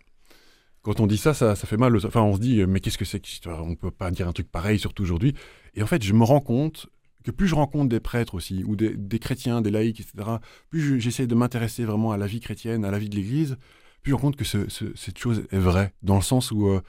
[0.82, 1.96] Quand on dit ça, ça, ça fait mal.
[2.06, 4.50] Enfin, on se dit, mais qu'est-ce que c'est que On peut pas dire un truc
[4.52, 5.34] pareil, surtout aujourd'hui.
[5.76, 6.88] Et en fait, je me rends compte
[7.24, 10.30] que plus je rencontre des prêtres aussi, ou des, des chrétiens, des laïcs, etc.,
[10.70, 13.56] plus je- j'essaie de m'intéresser vraiment à la vie chrétienne, à la vie de l'Église,
[14.02, 16.68] plus je rends compte que ce- ce- cette chose est vraie, dans le sens où
[16.68, 16.82] euh,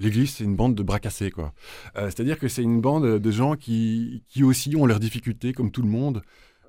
[0.00, 1.52] l'Église, c'est une bande de bras cassés, quoi.
[1.96, 5.70] Euh, C'est-à-dire que c'est une bande de gens qui, qui aussi ont leurs difficultés, comme
[5.70, 6.22] tout le monde,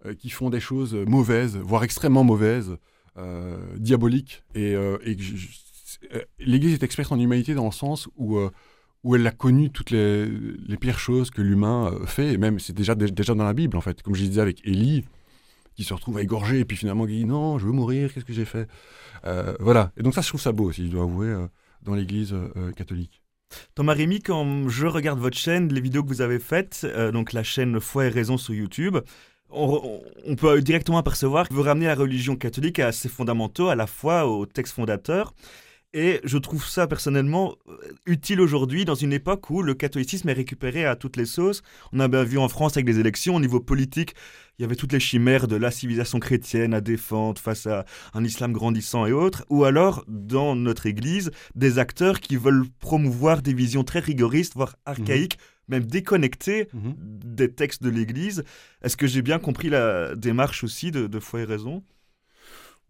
[0.05, 2.77] euh, qui font des choses mauvaises, voire extrêmement mauvaises,
[3.17, 4.43] euh, diaboliques.
[4.55, 4.75] Et,
[6.39, 8.39] l'Église est experte en humanité dans le sens où,
[9.03, 12.73] où elle a connu toutes les, les pires choses que l'humain fait, et même c'est
[12.73, 14.01] déjà, dé- déjà dans la Bible, en fait.
[14.01, 15.05] Comme je disais avec Élie,
[15.75, 18.25] qui se retrouve à égorger, et puis finalement qui dit non, je veux mourir, qu'est-ce
[18.25, 18.67] que j'ai fait?
[19.59, 19.91] Voilà.
[19.97, 21.33] Et donc ça, je trouve ça beau aussi, je dois avouer,
[21.83, 22.35] dans l'Église
[22.75, 23.20] catholique.
[23.75, 27.33] Thomas Rémy, quand je regarde votre chaîne, les vidéos que vous avez faites, euh, donc
[27.33, 28.97] la chaîne Foi et Raison sur YouTube,
[29.49, 33.75] on, on- peut directement apercevoir que vous ramenez la religion catholique à ses fondamentaux, à
[33.75, 35.33] la foi, au texte fondateur.
[35.93, 37.75] Et je trouve ça personnellement euh,
[38.05, 41.63] utile aujourd'hui dans une époque où le catholicisme est récupéré à toutes les sauces.
[41.91, 44.15] On a bien vu en France avec les élections, au niveau politique,
[44.57, 47.83] il y avait toutes les chimères de la civilisation chrétienne à défendre face à
[48.13, 49.43] un islam grandissant et autres.
[49.49, 54.75] Ou alors, dans notre église, des acteurs qui veulent promouvoir des visions très rigoristes, voire
[54.85, 58.43] archaïques, même déconnectées des textes de l'Église.
[58.83, 61.83] Est-ce que j'ai bien compris la démarche aussi de, de Foi et Raison?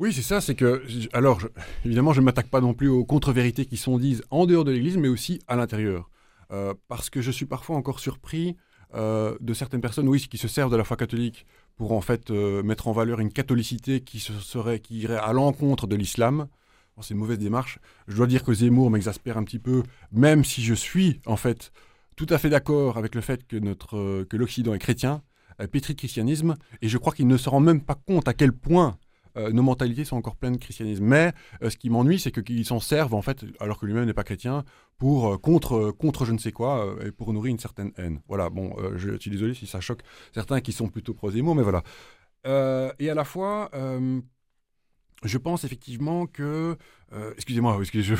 [0.02, 0.82] Oui, c'est ça, c'est que,
[1.14, 1.42] alors,
[1.86, 4.72] évidemment, je ne m'attaque pas non plus aux contre-vérités qui sont dites en dehors de
[4.72, 6.10] l'Église, mais aussi à l'intérieur.
[6.52, 8.58] Euh, parce que je suis parfois encore surpris
[8.96, 11.46] euh, de certaines personnes, oui, qui se servent de la foi catholique
[11.76, 15.34] pour en fait euh, mettre en valeur une catholicité qui, se serait, qui irait à
[15.34, 16.48] l'encontre de l'islam.
[16.96, 17.78] Bon, c'est une mauvaise démarche.
[18.08, 21.72] Je dois dire que Zemmour m'exaspère un petit peu, même si je suis en fait
[22.16, 25.22] tout à fait d'accord avec le fait que, notre, que l'Occident est chrétien,
[25.72, 28.52] pétri de christianisme, et je crois qu'il ne se rend même pas compte à quel
[28.52, 28.98] point
[29.38, 31.04] euh, nos mentalités sont encore pleines de christianisme.
[31.04, 34.14] Mais euh, ce qui m'ennuie, c'est qu'ils s'en servent, en fait, alors que lui-même n'est
[34.14, 34.64] pas chrétien,
[34.98, 38.22] pour euh, contre, contre je ne sais quoi, et pour nourrir une certaine haine.
[38.28, 40.02] Voilà, bon, je suis désolé si ça choque
[40.34, 41.84] certains qui sont plutôt pro-Zemmour, mais voilà.
[43.00, 43.70] Et à la fois,
[45.24, 46.76] je pense effectivement que...
[47.14, 48.16] euh, Excusez-moi, je, je-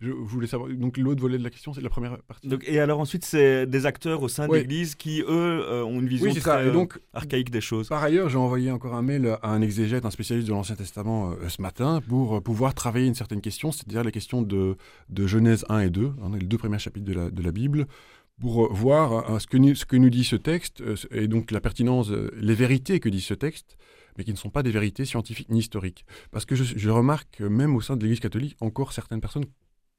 [0.00, 0.70] je voulais savoir...
[0.70, 2.48] Donc l'autre volet de la question, c'est la première partie.
[2.48, 6.00] Donc, Et alors ensuite, c'est des acteurs au sein de l'Église qui, eux, euh, ont
[6.00, 6.64] une vision oui, très.
[6.64, 7.88] Et euh, donc, archaïque des choses.
[7.88, 11.30] Par ailleurs, j'ai envoyé encore un mail à un exégète, un spécialiste de l'Ancien Testament
[11.32, 14.76] euh, ce matin pour pouvoir travailler une certaine question, c'est-à-dire la question de,
[15.08, 17.86] de Genèse 1 et 2, hein, les deux premiers chapitres de la, de la Bible,
[18.40, 21.60] pour voir euh, ce, que nous, ce que nous dit ce texte et donc la
[21.60, 23.76] pertinence, les vérités que dit ce texte,
[24.20, 26.04] mais qui ne sont pas des vérités scientifiques ni historiques.
[26.30, 29.46] Parce que je, je remarque que même au sein de l'Église catholique, encore certaines personnes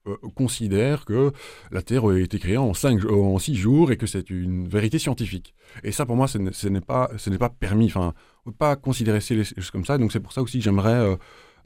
[0.08, 1.32] euh, considèrent que
[1.72, 4.68] la Terre a été créée en, cinq, jo- en six jours et que c'est une
[4.68, 5.56] vérité scientifique.
[5.84, 7.88] Et ça, pour moi, ce n'est pas, ce pas permis.
[7.88, 8.14] Enfin,
[8.46, 9.98] on ne peut pas considérer ces choses comme ça.
[9.98, 11.16] Donc, c'est pour ça aussi que j'aimerais euh,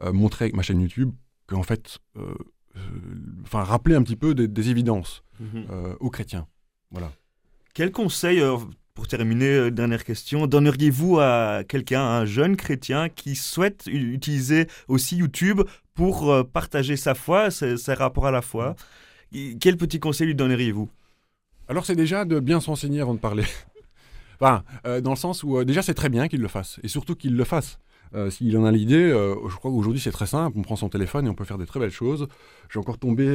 [0.03, 1.11] euh, montrer avec ma chaîne YouTube
[1.47, 1.99] qu'en fait,
[3.43, 5.65] enfin, rappeler un petit peu des, des évidences Mhm.
[5.99, 6.47] aux chrétiens.
[6.91, 7.11] Voilà.
[7.73, 8.41] Quel conseil,
[8.95, 15.17] pour terminer, euh, dernière question, donneriez-vous à quelqu'un, un jeune chrétien qui souhaite utiliser aussi
[15.17, 15.61] YouTube
[15.93, 18.75] pour euh, partager sa foi, ses, rapports à la foi?
[19.59, 20.89] Quel petit conseil lui donneriez-vous?
[21.67, 23.43] Alors, c'est déjà de bien s'enseigner avant de parler.
[24.39, 26.79] enfin, euh, dans le sens où déjà, c'est très bien qu'il le fasse.
[26.81, 27.77] Et surtout qu'il le fasse.
[28.29, 31.29] S'il en a l'idée, je crois qu'aujourd'hui c'est très simple, on prend son téléphone et
[31.29, 32.29] on peut faire des très belles choses.
[32.71, 33.25] J'ai encore tombé,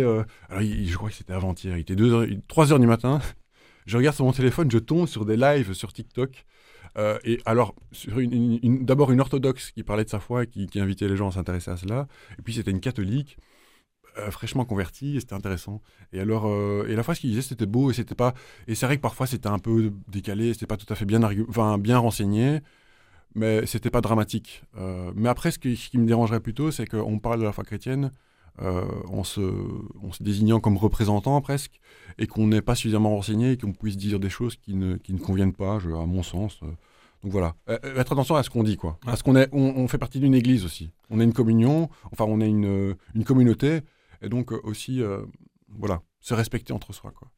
[0.59, 3.21] je crois que c'était avant-hier, il était 2 heures, 3 heures du matin,
[3.87, 6.45] je regarde sur mon téléphone, je tombe sur des lives sur TikTok.
[6.99, 7.75] Euh, et alors,
[8.83, 11.71] d'abord une orthodoxe qui parlait de sa foi, qui, qui invitait les gens à s'intéresser
[11.71, 12.09] à cela,
[12.39, 13.39] et puis c'était une catholique
[14.19, 15.83] euh, fraîchement convertie, et c'était intéressant.
[16.13, 18.35] Et alors, euh, et la fois ce qu'il disait, c'était beau, et c'était pas,
[18.67, 21.21] et c'est vrai que parfois c'était un peu décalé, c'était pas tout à fait bien,
[21.79, 22.61] bien renseigné,
[23.35, 24.65] mais c'était pas dramatique.
[25.15, 27.65] Mais après, ce qui, ce qui me dérangerait plutôt, c'est qu'on parle de la foi
[27.65, 28.11] chrétienne
[28.63, 29.41] euh, en, se,
[30.03, 31.81] en se désignant comme représentant presque,
[32.19, 35.13] et qu'on n'est pas suffisamment renseigné, et qu'on puisse dire des choses qui ne, qui
[35.15, 36.61] ne conviennent pas, je- à mon sens.
[36.63, 36.67] euh.
[37.23, 38.93] Donc voilà, Euh, euh, être attention à ce qu'on dit, quoi.
[38.93, 38.97] Ouais.
[39.07, 40.91] Parce qu'on est, on, on fait partie d'une église aussi.
[41.11, 43.81] On est une communion, enfin on est une, une communauté,
[44.23, 45.23] et donc aussi, euh,
[45.69, 47.29] voilà, se respecter entre soi, quoi.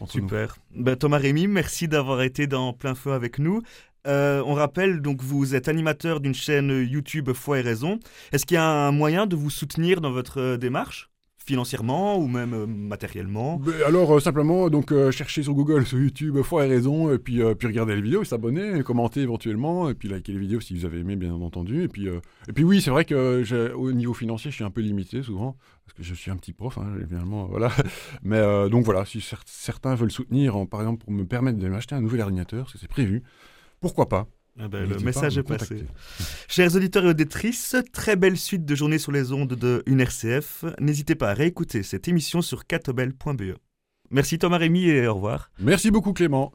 [0.00, 0.12] Entre.
[0.12, 0.56] Super.
[0.74, 3.62] Ben, Thomas Rémy, merci d'avoir été dans plein feu avec nous.
[4.06, 7.98] Euh, on rappelle, donc vous êtes animateur d'une chaîne YouTube Foi et Raison.
[8.32, 11.10] Est-ce qu'il y a un moyen de vous soutenir dans votre euh, démarche
[11.44, 13.56] financièrement ou même euh, matériellement?
[13.56, 17.66] Ben, alors simplement donc chercher sur Google, sur YouTube, foi et raison, et puis puis
[17.68, 21.16] regarder les vidéos, s'abonner, commenter éventuellement, et puis liker les vidéos si vous avez aimé
[21.16, 24.64] bien entendu, et puis et puis oui c'est vrai que au niveau financier je suis
[24.64, 27.72] un peu limité souvent parce que je suis un petit prof hein, évidemment voilà,
[28.22, 31.66] mais donc voilà si cer- certains veulent soutenir en- par exemple pour me permettre de
[31.68, 33.22] m'acheter un nouvel ordinateur, parce que c'est prévu,
[33.80, 34.26] pourquoi pas
[34.58, 35.84] Ah ben, Le message me est passé.
[36.48, 40.64] Chers auditeurs et auditrices, très belle suite de journée sur les ondes de UNRCF.
[40.80, 43.56] N'hésitez pas à réécouter cette émission sur catobel.be.
[44.10, 45.50] Merci Thomas Rémy et au revoir.
[45.58, 46.52] Merci beaucoup Clément.